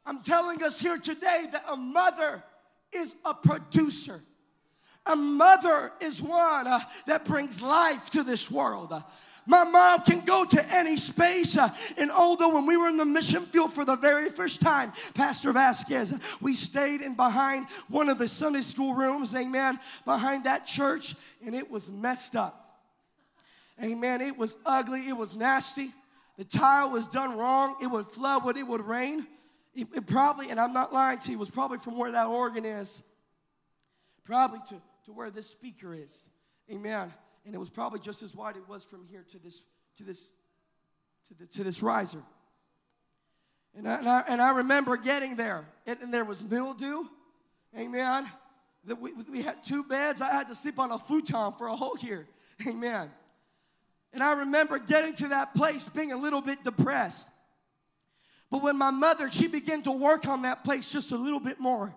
[0.06, 2.44] I'm telling us here today that a mother
[2.92, 4.22] is a producer.
[5.06, 8.92] A mother is one uh, that brings life to this world.
[8.92, 9.02] Uh,
[9.48, 11.58] my mom can go to any space.
[11.58, 14.92] Uh, and although when we were in the mission field for the very first time,
[15.14, 20.66] Pastor Vasquez, we stayed in behind one of the Sunday school rooms, amen, behind that
[20.66, 22.82] church, and it was messed up.
[23.82, 24.22] Amen.
[24.22, 25.92] It was ugly, it was nasty.
[26.38, 27.78] The tile was done wrong.
[27.82, 29.26] It would flood when it would rain.
[29.74, 32.66] It, it probably, and I'm not lying to you, was probably from where that organ
[32.66, 33.02] is,
[34.24, 36.28] probably to, to where this speaker is.
[36.72, 37.14] Amen
[37.48, 39.64] and it was probably just as wide it was from here to this
[39.96, 40.30] to this
[41.28, 42.22] to, the, to this riser.
[43.76, 47.04] And I, and I, and I remember getting there, and, and there was mildew.
[47.78, 48.26] Amen.
[48.86, 50.22] That we, we had two beds.
[50.22, 52.28] I had to sleep on a futon for a whole year.
[52.68, 53.10] Amen.
[54.14, 57.28] And I remember getting to that place being a little bit depressed.
[58.50, 61.60] But when my mother, she began to work on that place just a little bit
[61.60, 61.94] more,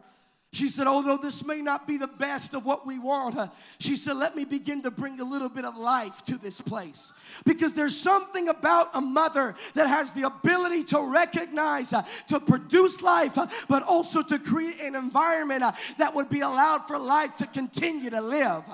[0.53, 3.39] she said, although this may not be the best of what we want,
[3.79, 7.13] she said, let me begin to bring a little bit of life to this place.
[7.45, 13.01] Because there's something about a mother that has the ability to recognize, uh, to produce
[13.01, 17.37] life, uh, but also to create an environment uh, that would be allowed for life
[17.37, 18.65] to continue to live.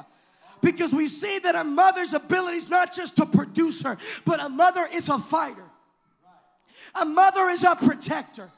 [0.63, 4.49] Because we see that a mother's ability is not just to produce her, but a
[4.49, 5.65] mother is a fighter.
[6.99, 8.51] A mother is a protector.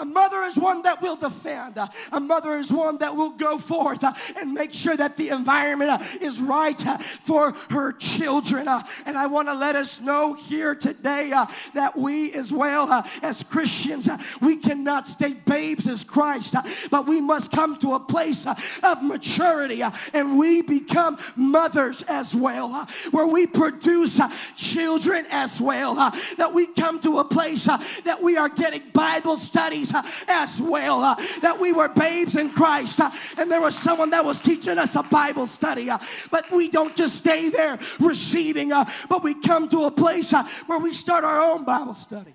[0.00, 1.78] A mother is one that will defend.
[2.10, 4.02] A mother is one that will go forth
[4.36, 6.80] and make sure that the environment is right
[7.22, 8.66] for her children.
[9.04, 11.30] And I want to let us know here today
[11.74, 14.08] that we, as well as Christians,
[14.40, 16.54] we cannot stay babes as Christ,
[16.90, 19.82] but we must come to a place of maturity
[20.14, 24.18] and we become mothers as well, where we produce
[24.56, 25.94] children as well.
[26.38, 31.02] That we come to a place that we are getting Bible studies uh, as well.
[31.02, 34.78] Uh, that we were babes in Christ uh, and there was someone that was teaching
[34.78, 35.88] us a Bible study.
[36.30, 40.32] But we don't just stay there receiving, but we come to a place
[40.66, 42.34] where we start our own Bible study.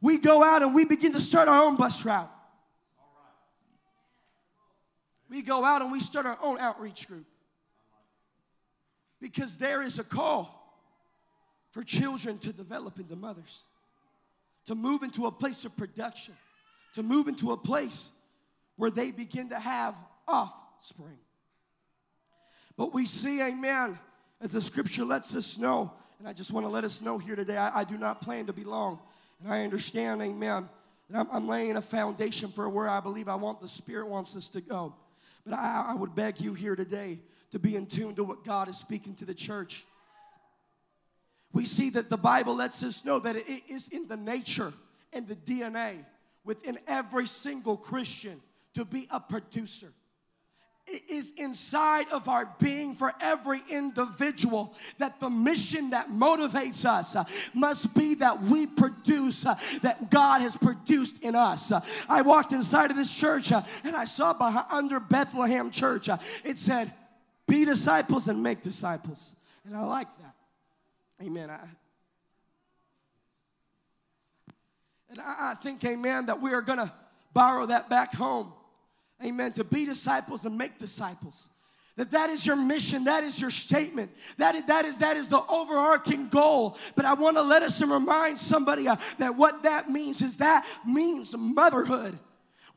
[0.00, 2.30] We go out and we begin to start our own bus route.
[5.28, 7.26] We go out and we start our own outreach group.
[9.20, 10.54] Because there is a call
[11.70, 13.64] for children to develop into mothers
[14.68, 16.34] to move into a place of production,
[16.92, 18.10] to move into a place
[18.76, 19.94] where they begin to have
[20.26, 21.16] offspring.
[22.76, 23.98] But we see, amen,
[24.42, 27.34] as the scripture lets us know, and I just want to let us know here
[27.34, 28.98] today, I, I do not plan to be long.
[29.42, 30.68] And I understand, amen,
[31.08, 34.36] that I'm, I'm, laying a foundation for where I believe I want the Spirit wants
[34.36, 34.94] us to go.
[35.46, 37.20] But I, I would beg you here today
[37.52, 39.86] to be in tune to what God is speaking to the church
[41.52, 44.72] we see that the Bible lets us know that it is in the nature
[45.12, 46.04] and the DNA
[46.44, 48.40] within every single Christian
[48.74, 49.92] to be a producer.
[50.90, 57.14] It is inside of our being for every individual that the mission that motivates us
[57.14, 61.70] uh, must be that we produce uh, that God has produced in us.
[61.70, 66.08] Uh, I walked inside of this church and I saw behind, under Bethlehem Church,
[66.42, 66.94] it said,
[67.46, 69.34] Be disciples and make disciples.
[69.66, 70.34] And I like that.
[71.22, 71.50] Amen.
[71.50, 71.60] I,
[75.10, 76.92] and I, I think, amen, that we are going to
[77.32, 78.52] borrow that back home.
[79.24, 79.52] Amen.
[79.52, 81.48] To be disciples and make disciples
[81.98, 85.28] that that is your mission that is your statement that is that is that is
[85.28, 89.90] the overarching goal but i want to let us remind somebody uh, that what that
[89.90, 92.18] means is that means motherhood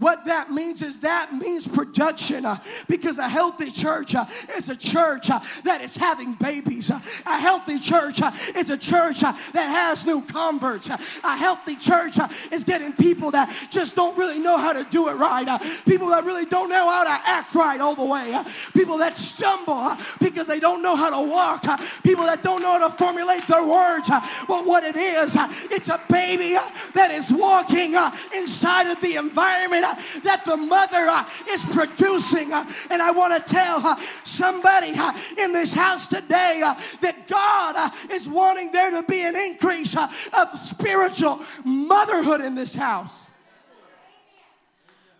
[0.02, 2.58] what that means is that means production uh,
[2.90, 4.26] because a healthy church uh,
[4.58, 6.90] is a church uh, that is having babies.
[6.90, 10.90] Uh, a healthy church uh, is a church uh, that has new converts.
[10.90, 12.18] a healthy church
[12.52, 15.46] is getting people that just don't really know how to do it right.
[15.86, 18.36] people that really don't know how to act right all the way.
[18.74, 21.62] people that stumble because they don't know how to walk.
[22.02, 24.10] people that don't know how to formulate their words.
[24.48, 25.38] but what it is,
[25.70, 26.58] it's a baby
[26.96, 27.94] that is walking
[28.34, 29.91] inside of the environment
[30.24, 32.54] that the mother uh, is producing.
[32.54, 34.94] Uh, and I want to tell uh, somebody
[35.38, 36.62] in this house today
[37.02, 43.28] that God is wanting there to be an increase of spiritual motherhood in this house.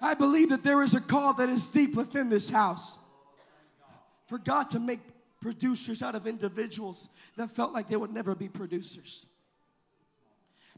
[0.02, 2.98] I believe that there is a call that is deep within this house
[4.28, 5.00] for God to make
[5.42, 9.26] producers out of individuals that felt like they would never be producers.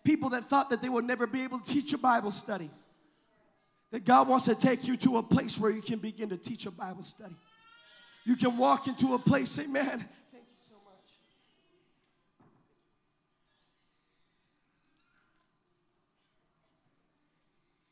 [0.04, 2.70] People that thought that they would never be able to teach a Bible study
[3.94, 6.66] that God wants to take you to a place where you can begin to teach
[6.66, 7.36] a Bible study.
[8.26, 11.12] You can walk into a place, say, man, thank you so much.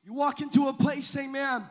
[0.04, 1.66] You walk into a place, amen,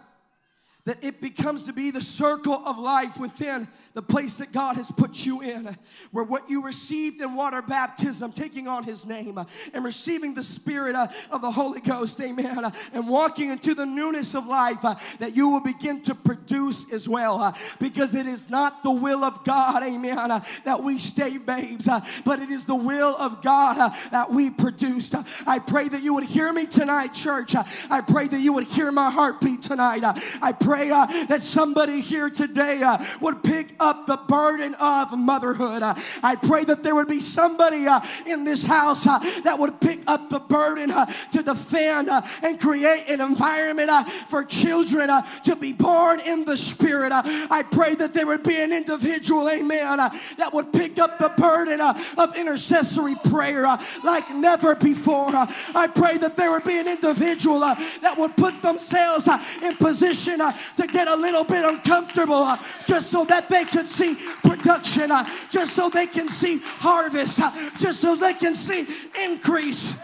[0.84, 4.90] that it becomes to be the circle of life within the place that God has
[4.90, 5.76] put you in,
[6.10, 9.44] where what you received in water baptism, taking on His name, uh,
[9.74, 13.84] and receiving the Spirit uh, of the Holy Ghost, amen, uh, and walking into the
[13.84, 14.80] newness of life,
[15.18, 19.44] that you will begin to produce as well, because it is not the will of
[19.44, 20.28] God, amen,
[20.64, 21.88] that we stay babes,
[22.24, 25.14] but it is the will of God that we produced.
[25.46, 27.54] I pray that you would hear me tonight, church.
[27.54, 30.04] I pray that you would hear my heartbeat tonight.
[30.40, 35.82] I pray that somebody here today uh, would pick up the burden of motherhood.
[35.82, 39.80] Uh, I pray that there would be somebody uh, in this house uh, that would
[39.80, 43.90] pick up the burden uh, to defend uh, and create an environment
[44.28, 45.10] for children
[45.44, 47.12] to be born in the Spirit.
[47.12, 49.98] I pray that there would be an individual, amen,
[50.38, 53.66] that would pick up the burden of intercessory prayer
[54.04, 55.30] like never before.
[55.32, 59.28] I pray that there would be an individual that would put themselves
[59.62, 60.40] in position
[60.76, 62.46] to get a little bit uncomfortable
[62.86, 67.50] just so that they could see production, uh, just so they can see harvest, uh,
[67.78, 68.86] just so they can see
[69.24, 69.96] increase.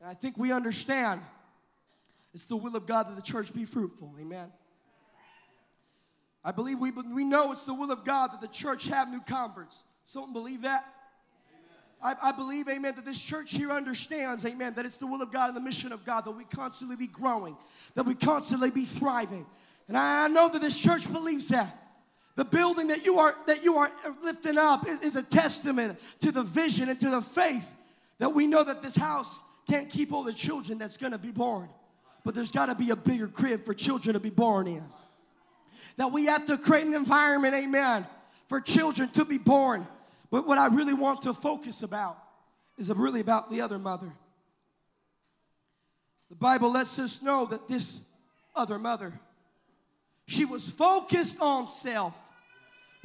[0.00, 1.20] And I think we understand
[2.32, 4.14] it's the will of God that the church be fruitful.
[4.20, 4.52] Amen.
[6.44, 9.20] I believe we, we know it's the will of God that the church have new
[9.20, 9.82] converts.
[10.04, 10.84] Someone believe that?
[12.02, 15.32] I, I, believe, amen, that this church here understands, amen, that it's the will of
[15.32, 17.56] God and the mission of God that we constantly be growing,
[17.94, 19.46] that we constantly be thriving,
[19.88, 21.82] and I know that this church believes that.
[22.34, 23.90] The building that you are that you are
[24.22, 27.66] lifting up is, is a testament to the vision and to the faith
[28.18, 31.68] that we know that this house can't keep all the children that's gonna be born.
[32.24, 34.84] But there's gotta be a bigger crib for children to be born in.
[35.96, 38.06] That we have to create an environment, amen,
[38.48, 39.86] for children to be born.
[40.30, 42.18] But what I really want to focus about
[42.78, 44.12] is really about the other mother.
[46.28, 48.00] The Bible lets us know that this
[48.54, 49.12] other mother
[50.26, 52.16] she was focused on self.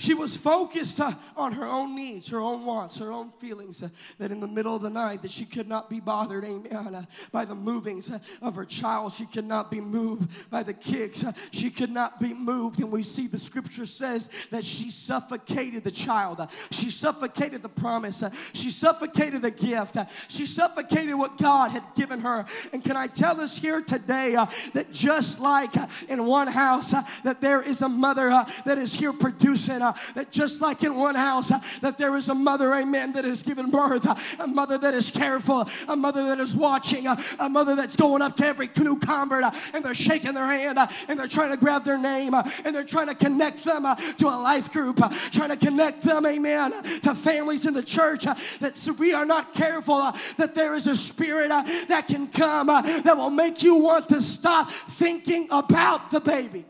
[0.02, 3.84] She was focused uh, on her own needs, her own wants, her own feelings.
[3.84, 6.96] Uh, that in the middle of the night, that she could not be bothered, amen,
[6.96, 9.14] uh, by the movings uh, of her child.
[9.14, 11.24] She could not be moved by the kicks.
[11.24, 12.80] Uh, she could not be moved.
[12.80, 16.40] And we see the scripture says that she suffocated the child.
[16.40, 18.24] Uh, she suffocated the promise.
[18.54, 19.98] she suffocated the gift.
[20.30, 22.44] she suffocated what God had given her.
[22.74, 24.32] And can I tell us here today
[24.74, 25.76] that just like
[26.10, 26.90] in one house,
[27.24, 28.30] that there is a mother
[28.66, 32.36] that is here producing that just like in one house, uh, that there is a
[32.36, 36.40] mother, amen, that has given birth, uh, a mother that is careful, a mother that
[36.40, 39.94] is watching, uh, a mother that's going up to every new convert uh, and they're
[39.94, 43.08] shaking their hand uh, and they're trying to grab their name uh, and they're trying
[43.08, 43.86] to connect them
[44.18, 44.98] to a life group,
[45.32, 46.72] trying to connect them, amen,
[47.02, 48.24] to families in the church.
[48.26, 53.30] That we are not careful, that there is a spirit that can come that will
[53.30, 56.66] make you want to stop thinking about the baby.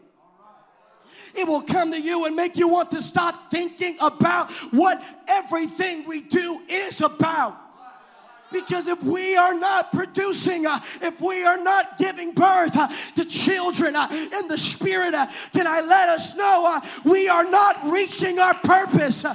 [1.34, 6.08] It will come to you and make you want to stop thinking about what everything
[6.08, 7.58] we do is about.
[8.52, 13.24] Because if we are not producing, uh, if we are not giving birth uh, to
[13.24, 17.78] children uh, in the spirit, uh, can I let us know uh, we are not
[17.86, 19.26] reaching our purpose?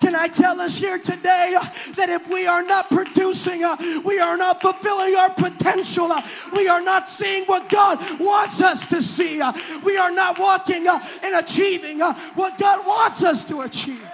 [0.00, 1.64] Can I tell us here today uh,
[1.96, 6.22] that if we are not producing, uh, we are not fulfilling our potential, uh,
[6.54, 9.40] we are not seeing what God wants us to see,
[9.84, 14.06] we are not walking and achieving what God wants us to achieve.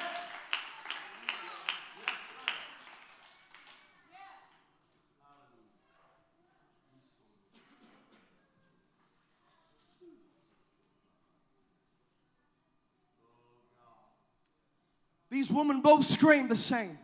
[15.40, 16.98] These women both scream the same.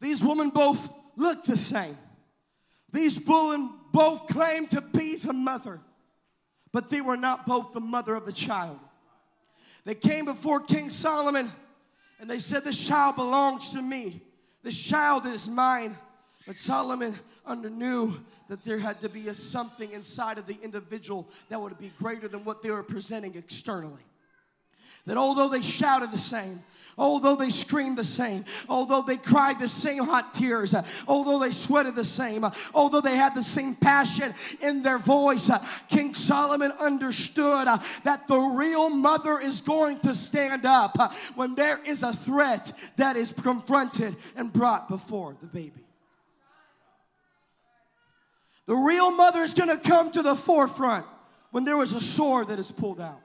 [0.00, 1.96] These women both look the same.
[2.92, 5.78] These women both claim to be the mother,
[6.72, 8.80] but they were not both the mother of the child.
[9.84, 11.52] They came before King Solomon
[12.18, 14.20] and they said, This child belongs to me.
[14.64, 15.96] This child is mine.
[16.44, 18.16] But Solomon under knew
[18.48, 22.26] that there had to be a something inside of the individual that would be greater
[22.26, 24.02] than what they were presenting externally.
[25.06, 26.62] That although they shouted the same,
[26.98, 30.74] although they screamed the same, although they cried the same hot tears,
[31.06, 32.44] although they sweated the same,
[32.74, 35.50] although they had the same passion in their voice,
[35.88, 37.68] King Solomon understood
[38.02, 43.16] that the real mother is going to stand up when there is a threat that
[43.16, 45.84] is confronted and brought before the baby.
[48.66, 51.06] The real mother is going to come to the forefront
[51.52, 53.20] when there is a sword that is pulled out.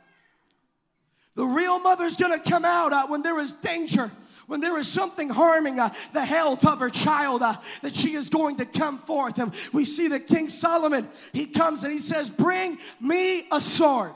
[1.35, 4.11] The real mother's gonna come out uh, when there is danger
[4.51, 8.27] when there is something harming uh, the health of her child, uh, that she is
[8.27, 9.39] going to come forth.
[9.39, 14.11] And we see that King Solomon, he comes and he says, Bring me a sword.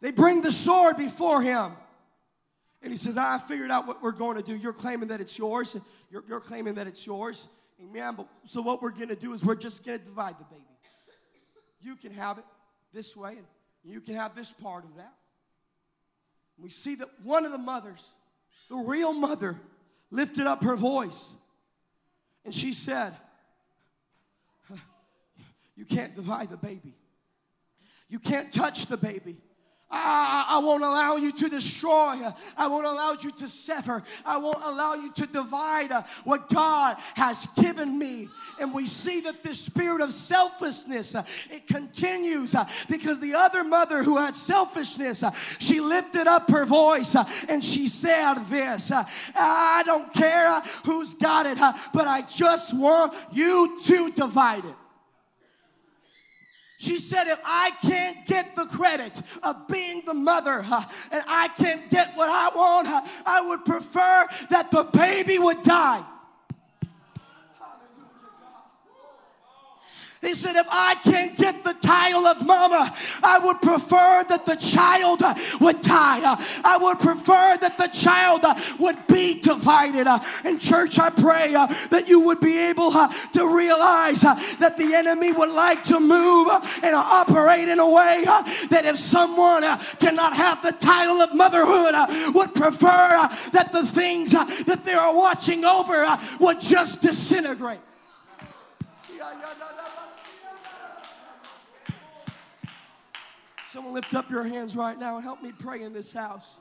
[0.00, 1.72] They bring the sword before him.
[2.82, 4.56] And he says, I figured out what we're going to do.
[4.56, 5.76] You're claiming that it's yours.
[6.10, 7.48] You're, you're claiming that it's yours.
[7.82, 8.14] Amen.
[8.16, 10.62] But so what we're going to do is we're just going to divide the baby.
[11.82, 12.44] You can have it
[12.94, 15.12] this way, and you can have this part of that.
[16.60, 18.12] We see that one of the mothers,
[18.68, 19.56] the real mother,
[20.10, 21.32] lifted up her voice
[22.44, 23.14] and she said,
[25.76, 26.94] You can't divide the baby.
[28.08, 29.36] You can't touch the baby.
[29.92, 32.16] I, I, won't allow you to destroy.
[32.56, 34.04] I won't allow you to sever.
[34.24, 35.90] I won't allow you to divide
[36.22, 38.28] what God has given me.
[38.60, 42.54] And we see that this spirit of selflessness, uh, it continues
[42.88, 45.24] because the other mother who had selfishness,
[45.58, 47.16] she lifted up her voice
[47.48, 53.76] and she said this, I don't care who's got it, but I just want you
[53.86, 54.74] to divide it.
[56.80, 59.12] She said, if I can't get the credit
[59.42, 63.66] of being the mother uh, and I can't get what I want, uh, I would
[63.66, 66.02] prefer that the baby would die.
[70.20, 74.56] He said, if I can't get the title of mama, I would prefer that the
[74.56, 76.20] child uh, would die.
[76.22, 80.06] Uh, I would prefer that the child uh, would be divided.
[80.06, 84.76] Uh, in church, I pray uh, that you would be able uh, to realize that
[84.76, 86.48] the enemy would like to move
[86.82, 88.22] and operate in a way
[88.68, 89.62] that if someone
[90.00, 91.94] cannot have the title of motherhood,
[92.34, 96.06] would prefer that the things that they are watching over
[96.40, 97.80] would just disintegrate.
[103.70, 106.58] Someone lift up your hands right now and help me pray in this house.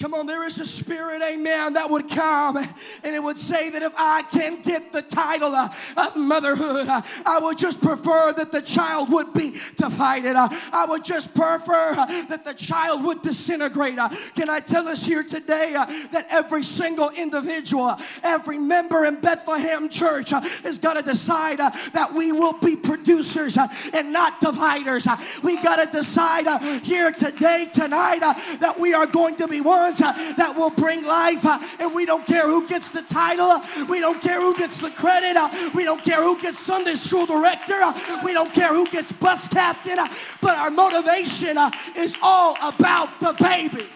[0.00, 3.82] Come on, there is a spirit, amen, that would come and it would say that
[3.82, 8.50] if I can get the title uh, of motherhood, uh, I would just prefer that
[8.50, 10.36] the child would be divided.
[10.36, 13.98] Uh, I would just prefer uh, that the child would disintegrate.
[13.98, 19.20] Uh, can I tell us here today uh, that every single individual, every member in
[19.20, 23.58] Bethlehem Church has got to decide that we will be producers
[23.92, 25.06] and not dividers.
[25.42, 26.46] We got to decide
[26.84, 31.44] here today, tonight, that we are going to be one uh, that will bring life.
[31.44, 34.78] Uh, and we don't care who gets the title, uh, we don't care who gets
[34.78, 35.36] the credit,
[35.74, 37.80] we don't care who gets Sunday school director,
[38.24, 39.98] we don't care who gets bus captain,
[40.40, 41.56] but our motivation
[41.96, 43.86] is all about the baby.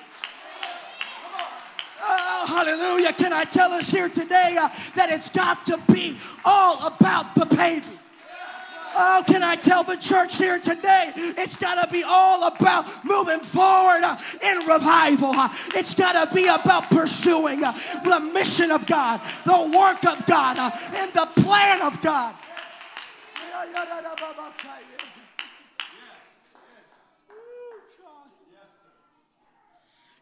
[2.07, 3.13] Oh, hallelujah.
[3.15, 7.47] Can I tell us here today uh, that it's got to be all about the
[7.47, 7.94] baby?
[8.97, 11.13] Oh, can I tell the church here today?
[11.17, 15.31] It's got to be all about moving forward uh, in revival.
[15.31, 17.73] Uh, it's got to be about pursuing uh,
[18.05, 20.59] the mission of God, the work of God,
[20.95, 22.35] and the plan of God.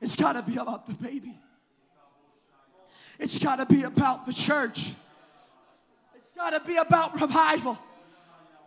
[0.01, 1.39] It's got to be about the baby.
[3.19, 4.95] It's got to be about the church.
[6.17, 7.79] It's got to be about revival.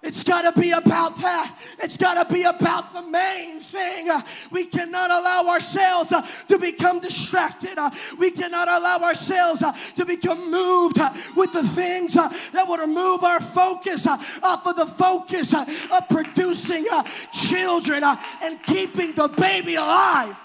[0.05, 1.57] It's got to be about that.
[1.79, 4.07] It's got to be about the main thing.
[4.51, 7.79] We cannot allow ourselves uh, to become distracted.
[7.79, 7.89] Uh,
[8.19, 10.99] we cannot allow ourselves uh, to become moved
[11.35, 16.85] with the things that would remove our focus off of the focus of producing
[17.33, 18.03] children
[18.43, 20.37] and keeping the baby alive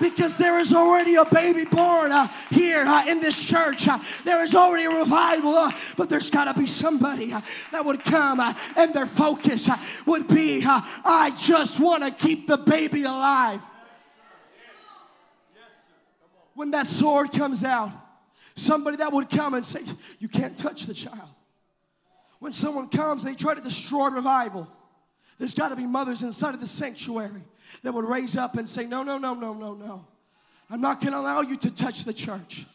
[0.00, 3.88] because there is already a baby born uh, here uh, in this church.
[3.88, 7.40] Uh, there is already a revival, uh, but there's got to be somebody uh,
[7.72, 9.68] that would come uh, and their focus
[10.06, 13.60] would be I just want to keep the baby alive.
[16.54, 17.92] When that sword comes out,
[18.56, 19.80] somebody that would come and say,
[20.18, 21.28] You can't touch the child.
[22.40, 24.68] When someone comes, they try to destroy revival.
[25.38, 27.42] There's got to be mothers inside of the sanctuary
[27.82, 30.06] that would raise up and say, No, no, no, no, no, no.
[30.70, 32.66] I'm not going to allow you to touch the church.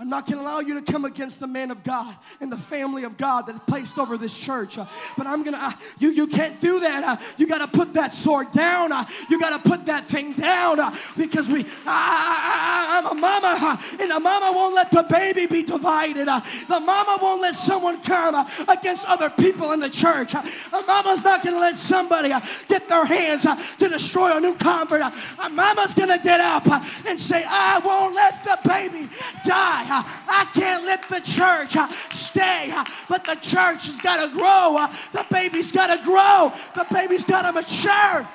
[0.00, 2.56] I'm not going to allow you to come against the man of God and the
[2.56, 4.78] family of God that is placed over this church.
[4.78, 4.86] Uh,
[5.16, 7.02] but I'm going to, uh, you, you can't do that.
[7.02, 8.92] Uh, you got to put that sword down.
[8.92, 13.58] Uh, you got to put that thing down uh, because we, I, I'm a mama
[13.60, 16.28] uh, and the mama won't let the baby be divided.
[16.28, 20.32] The mama won't let someone come against other people in the church.
[20.34, 22.28] A mama's not going to let somebody
[22.68, 23.46] get their hands
[23.78, 25.00] to destroy a new convert.
[25.00, 26.68] A mama's going to get up
[27.04, 29.08] and say, I won't let the baby
[29.44, 29.86] die.
[29.88, 32.70] Uh, I can't let the church uh, stay.
[32.72, 34.86] Uh, but the church has got to grow.
[35.12, 36.52] The baby's got to grow.
[36.74, 38.28] The baby's got to mature.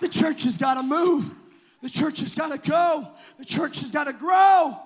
[0.00, 1.30] The church has got to move.
[1.82, 3.08] The church has got to go.
[3.38, 4.76] The church has got to grow.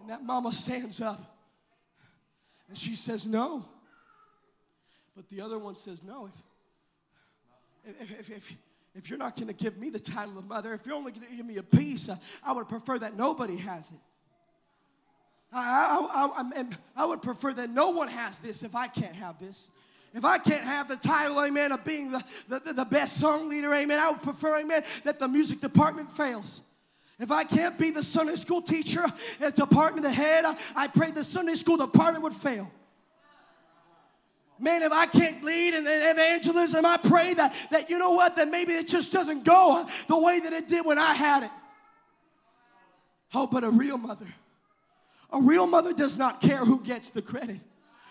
[0.00, 1.20] And that mama stands up
[2.68, 3.64] and she says, No.
[5.14, 6.28] But the other one says, No.
[7.84, 8.56] If, if, if, if,
[8.96, 11.26] if you're not going to give me the title of mother, if you're only going
[11.26, 13.98] to give me a piece, uh, I would prefer that nobody has it.
[15.52, 16.64] I, I, I, I,
[16.96, 19.70] I would prefer that no one has this if I can't have this.
[20.14, 23.72] If I can't have the title, amen, of being the, the, the best song leader,
[23.74, 26.62] amen, I would prefer, amen, that the music department fails.
[27.18, 29.04] If I can't be the Sunday school teacher
[29.40, 30.44] at department head,
[30.74, 32.70] I pray the Sunday school department would fail.
[34.58, 38.48] Man, if I can't lead in evangelism, I pray that, that you know what, that
[38.48, 41.50] maybe it just doesn't go the way that it did when I had it.
[43.34, 44.26] Oh, but a real mother,
[45.30, 47.60] a real mother does not care who gets the credit.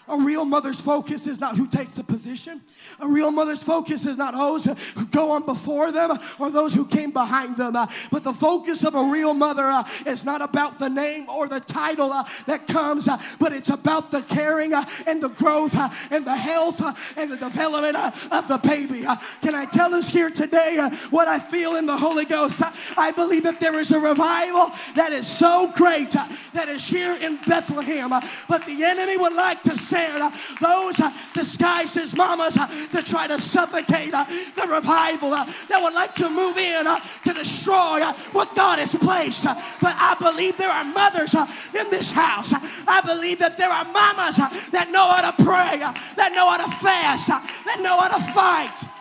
[0.07, 2.61] A real mother's focus is not who takes the position.
[2.99, 6.85] A real mother's focus is not those who go on before them or those who
[6.85, 7.75] came behind them.
[7.75, 11.47] Uh, but the focus of a real mother uh, is not about the name or
[11.47, 15.75] the title uh, that comes, uh, but it's about the caring uh, and the growth
[15.75, 16.83] uh, and the health
[17.17, 17.97] and the development
[18.31, 19.05] of the baby.
[19.41, 22.61] Can I tell us here today what I feel in the Holy Ghost?
[22.95, 26.11] I believe that there is a revival that is so great
[26.53, 28.11] that is here in Bethlehem,
[28.47, 30.31] but the enemy would like to send uh,
[30.61, 34.25] those uh, disguised as mamas uh, that try to suffocate uh,
[34.55, 36.85] the revival uh, that would like to move in
[37.23, 39.43] to destroy what God has placed.
[39.43, 42.53] But I believe there are mothers in this house.
[42.87, 45.79] I believe that there are mamas that know how to pray,
[46.15, 48.94] that know how to fast, that know how to fight.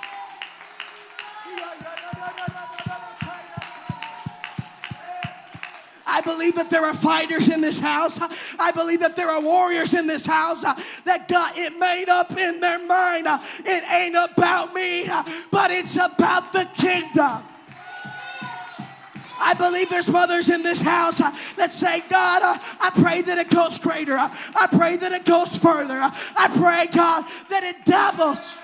[6.07, 8.19] I believe that there are fighters in this house.
[8.59, 10.63] I believe that there are warriors in this house
[11.05, 13.27] that got it made up in their mind.
[13.65, 15.09] It ain't about me,
[15.51, 17.43] but it's about the kingdom.
[19.41, 22.41] I believe there's mothers in this house that say, God,
[22.81, 24.17] I pray that it goes greater.
[24.17, 25.99] I pray that it goes further.
[25.99, 28.57] I pray, God, that it doubles.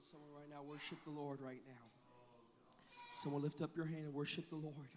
[0.00, 1.86] Someone right now worship the Lord right now.
[3.22, 4.88] Someone lift up your hand and worship the Lord.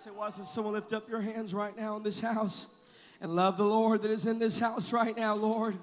[0.00, 2.68] Say, why doesn't someone lift up your hands right now in this house
[3.20, 5.76] and love the Lord that is in this house right now, Lord?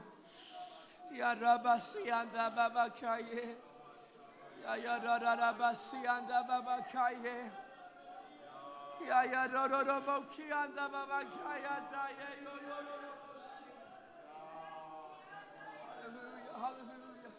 [15.93, 17.31] Hallelujah, hallelujah.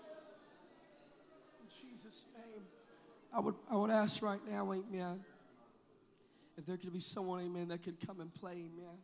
[1.58, 2.62] In Jesus' name,
[3.34, 5.24] I would I would ask right now, Amen.
[6.58, 8.98] If there could be someone, Amen, that could come and play, Amen.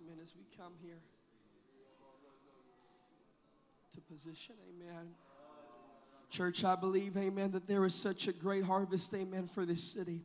[0.00, 0.16] Amen.
[0.22, 1.02] As we come here
[3.94, 5.08] to position, Amen.
[6.30, 10.22] Church, I believe, Amen, that there is such a great harvest, Amen, for this city.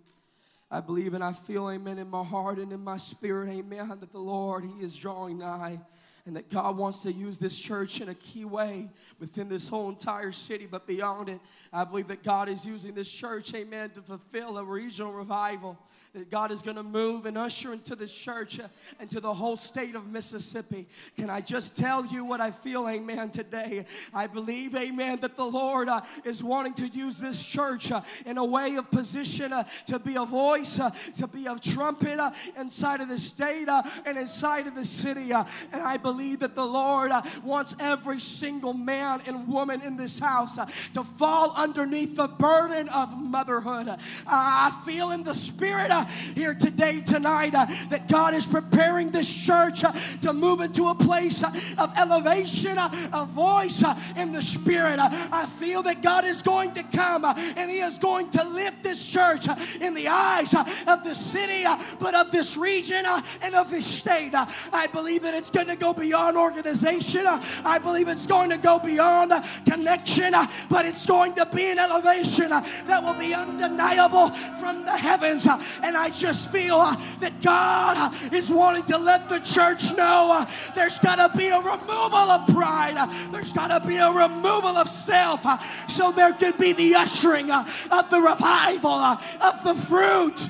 [0.71, 4.13] I believe and I feel, amen, in my heart and in my spirit, amen, that
[4.13, 5.81] the Lord, He is drawing nigh
[6.25, 9.89] and that God wants to use this church in a key way within this whole
[9.89, 11.39] entire city, but beyond it,
[11.73, 15.77] I believe that God is using this church, amen, to fulfill a regional revival.
[16.13, 18.59] That God is going to move and usher into this church
[18.99, 20.85] and to the whole state of Mississippi.
[21.15, 23.85] Can I just tell you what I feel, amen, today?
[24.13, 28.37] I believe, amen, that the Lord uh, is wanting to use this church uh, in
[28.37, 32.31] a way of position uh, to be a voice, uh, to be a trumpet uh,
[32.59, 35.31] inside of the state uh, and inside of the city.
[35.31, 40.59] and I believe that the Lord wants every single man and woman in this house
[40.93, 43.95] to fall underneath the burden of motherhood.
[44.27, 45.89] I feel in the spirit
[46.35, 49.91] here today, tonight, uh, that God is preparing this church uh,
[50.21, 54.99] to move into a place uh, of elevation, uh, a voice uh, in the spirit.
[54.99, 58.83] Uh, I feel that God is going to come and He is going to lift
[58.83, 59.47] this church
[59.79, 61.65] in the eyes of the city,
[61.99, 63.05] but of this region
[63.41, 64.31] and of this state.
[64.33, 67.23] I believe that it's going to go beyond organization.
[67.27, 69.33] I believe it's going to go beyond
[69.65, 70.33] connection,
[70.69, 74.29] but it's going to be an elevation that will be undeniable
[74.59, 75.47] from the heavens.
[75.47, 75.57] Uh,
[75.91, 80.29] and I just feel uh, that God uh, is wanting to let the church know
[80.31, 82.95] uh, there's got to be a removal of pride,
[83.33, 85.45] there's got to be a removal of self,
[85.89, 90.49] so there can be the ushering of the revival of the fruit.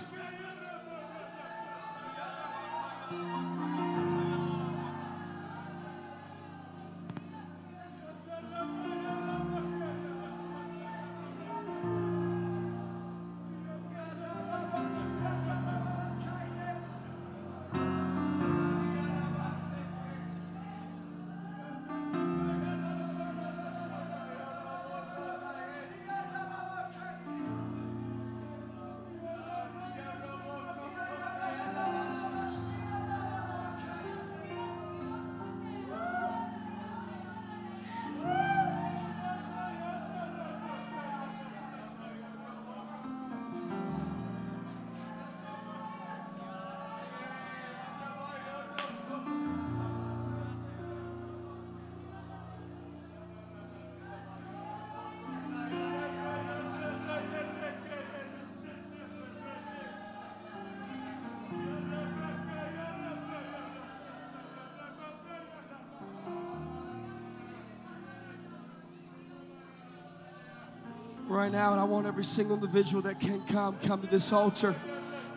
[71.32, 74.76] Right now, and I want every single individual that can come, come to this altar.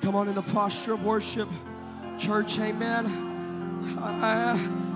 [0.03, 1.49] Come on in a posture of worship.
[2.19, 3.07] Church, amen.
[3.99, 4.53] I,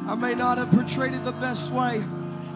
[0.07, 2.03] I, I may not have portrayed it the best way,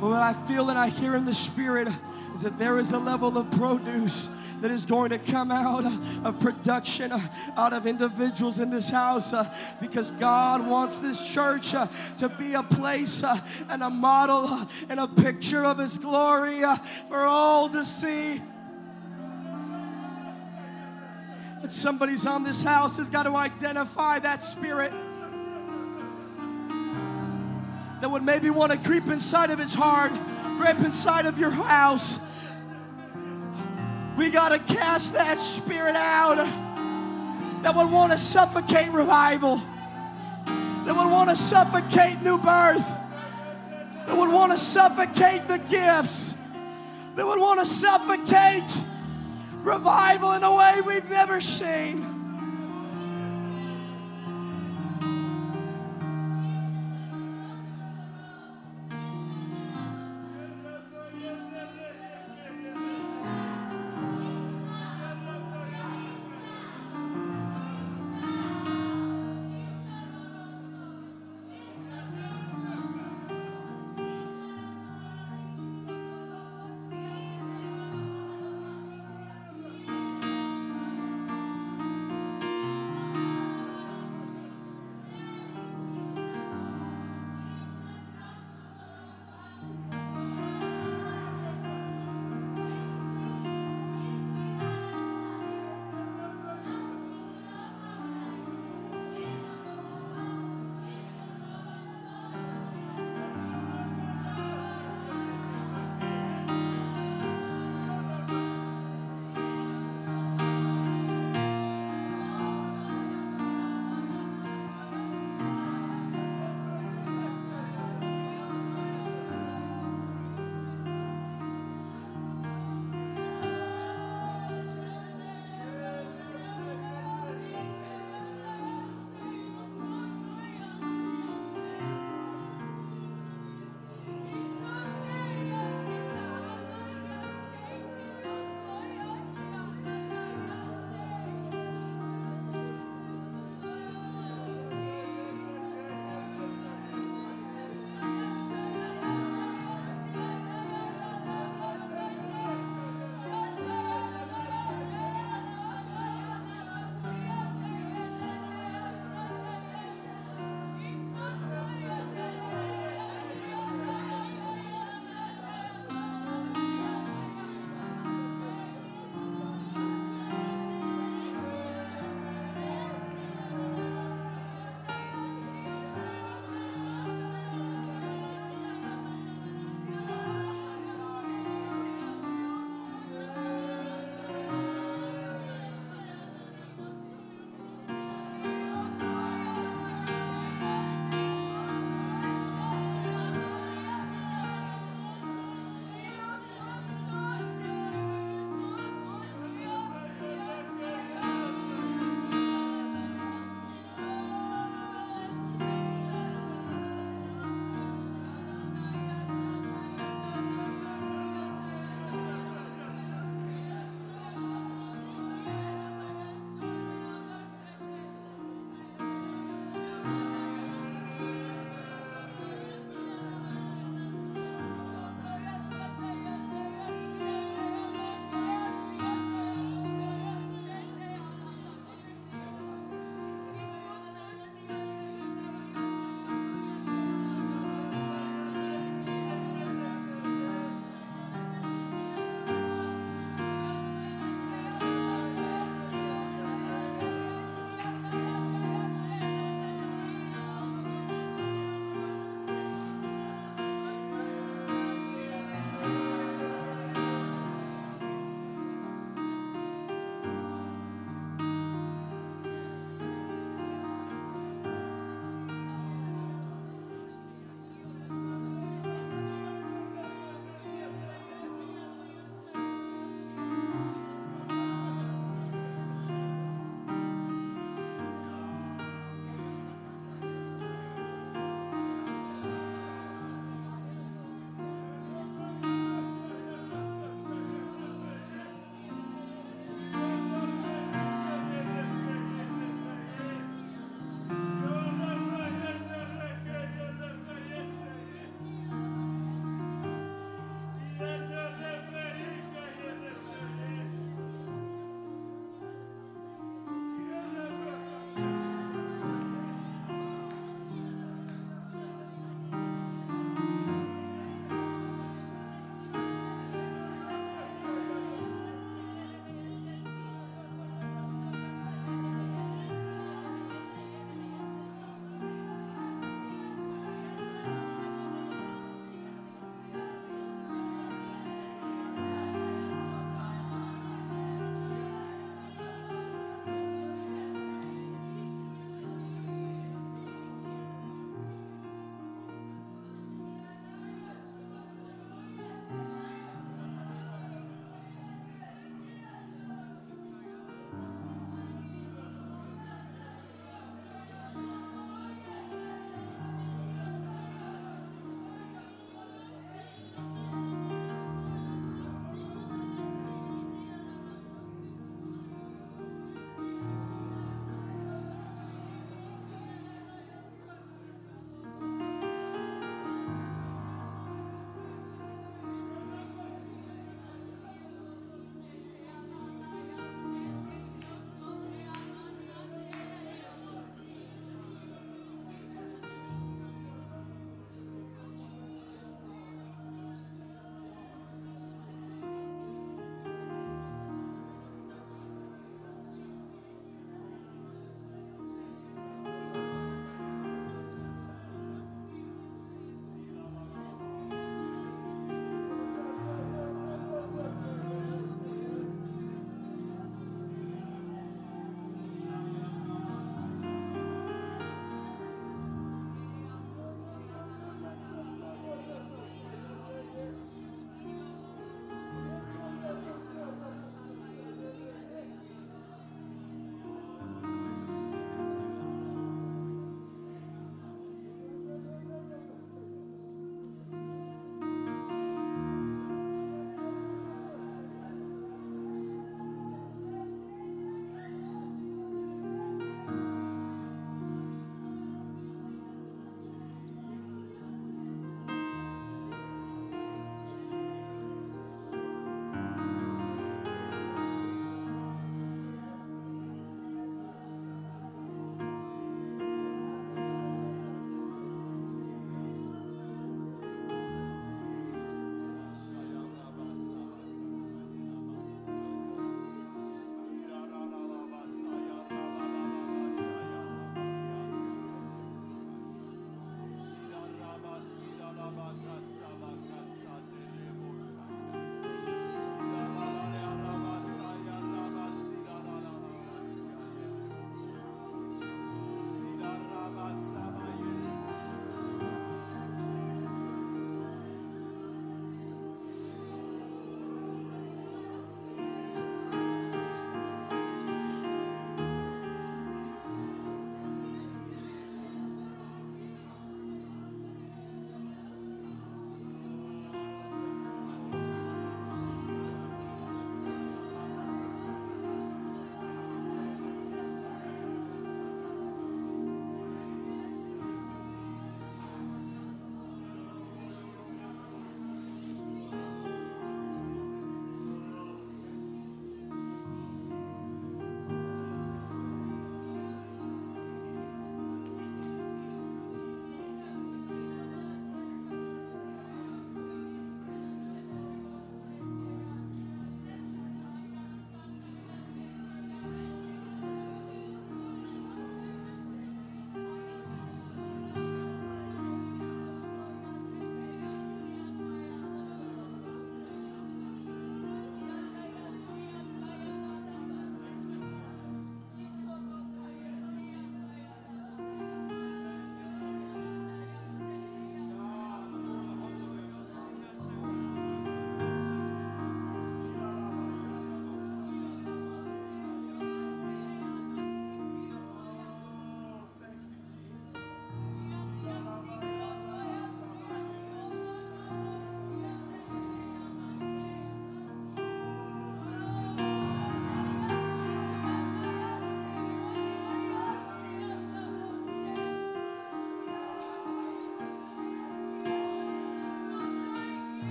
[0.00, 1.88] but what I feel and I hear in the spirit
[2.34, 4.28] is that there is a level of produce
[4.60, 5.84] that is going to come out
[6.24, 7.20] of production, uh,
[7.56, 9.44] out of individuals in this house, uh,
[9.80, 11.86] because God wants this church uh,
[12.18, 13.22] to be a place
[13.68, 14.48] and a model
[14.88, 16.62] and a picture of His glory
[17.08, 18.40] for all to see.
[21.60, 24.92] But somebody's on this house has got to identify that spirit
[28.00, 30.12] that would maybe want to creep inside of his heart,
[30.58, 32.18] creep inside of your house.
[34.28, 36.36] We got to cast that spirit out.
[37.62, 39.56] That would want to suffocate revival,
[40.84, 42.86] that would want to suffocate new birth,
[44.06, 46.34] that would want to suffocate the gifts,
[47.14, 48.70] that would want to suffocate
[49.62, 52.07] revival in a way we've never seen.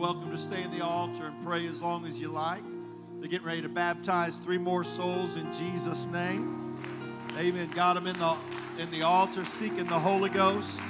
[0.00, 2.62] Welcome to stay in the altar and pray as long as you like.
[3.18, 6.74] They're getting ready to baptize three more souls in Jesus' name.
[7.36, 7.68] Amen.
[7.74, 8.34] Got them in the
[8.78, 10.80] in the altar seeking the Holy Ghost.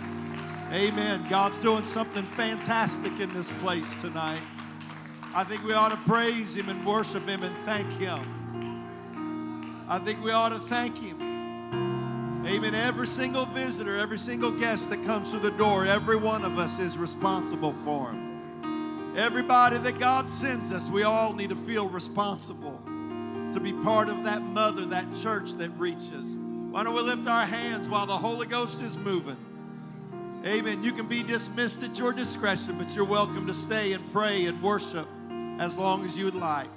[0.73, 1.27] Amen.
[1.29, 4.43] God's doing something fantastic in this place tonight.
[5.35, 8.87] I think we ought to praise Him and worship Him and thank Him.
[9.89, 12.47] I think we ought to thank Him.
[12.47, 12.77] Amen.
[12.77, 16.79] Every single visitor, every single guest that comes through the door, every one of us
[16.79, 18.20] is responsible for Him.
[19.21, 22.81] Everybody that God sends us, we all need to feel responsible
[23.53, 26.39] to be part of that mother, that church that reaches.
[26.71, 29.37] Why don't we lift our hands while the Holy Ghost is moving?
[30.47, 30.83] Amen.
[30.83, 34.63] You can be dismissed at your discretion, but you're welcome to stay and pray and
[34.63, 35.07] worship
[35.59, 36.71] as long as you would like.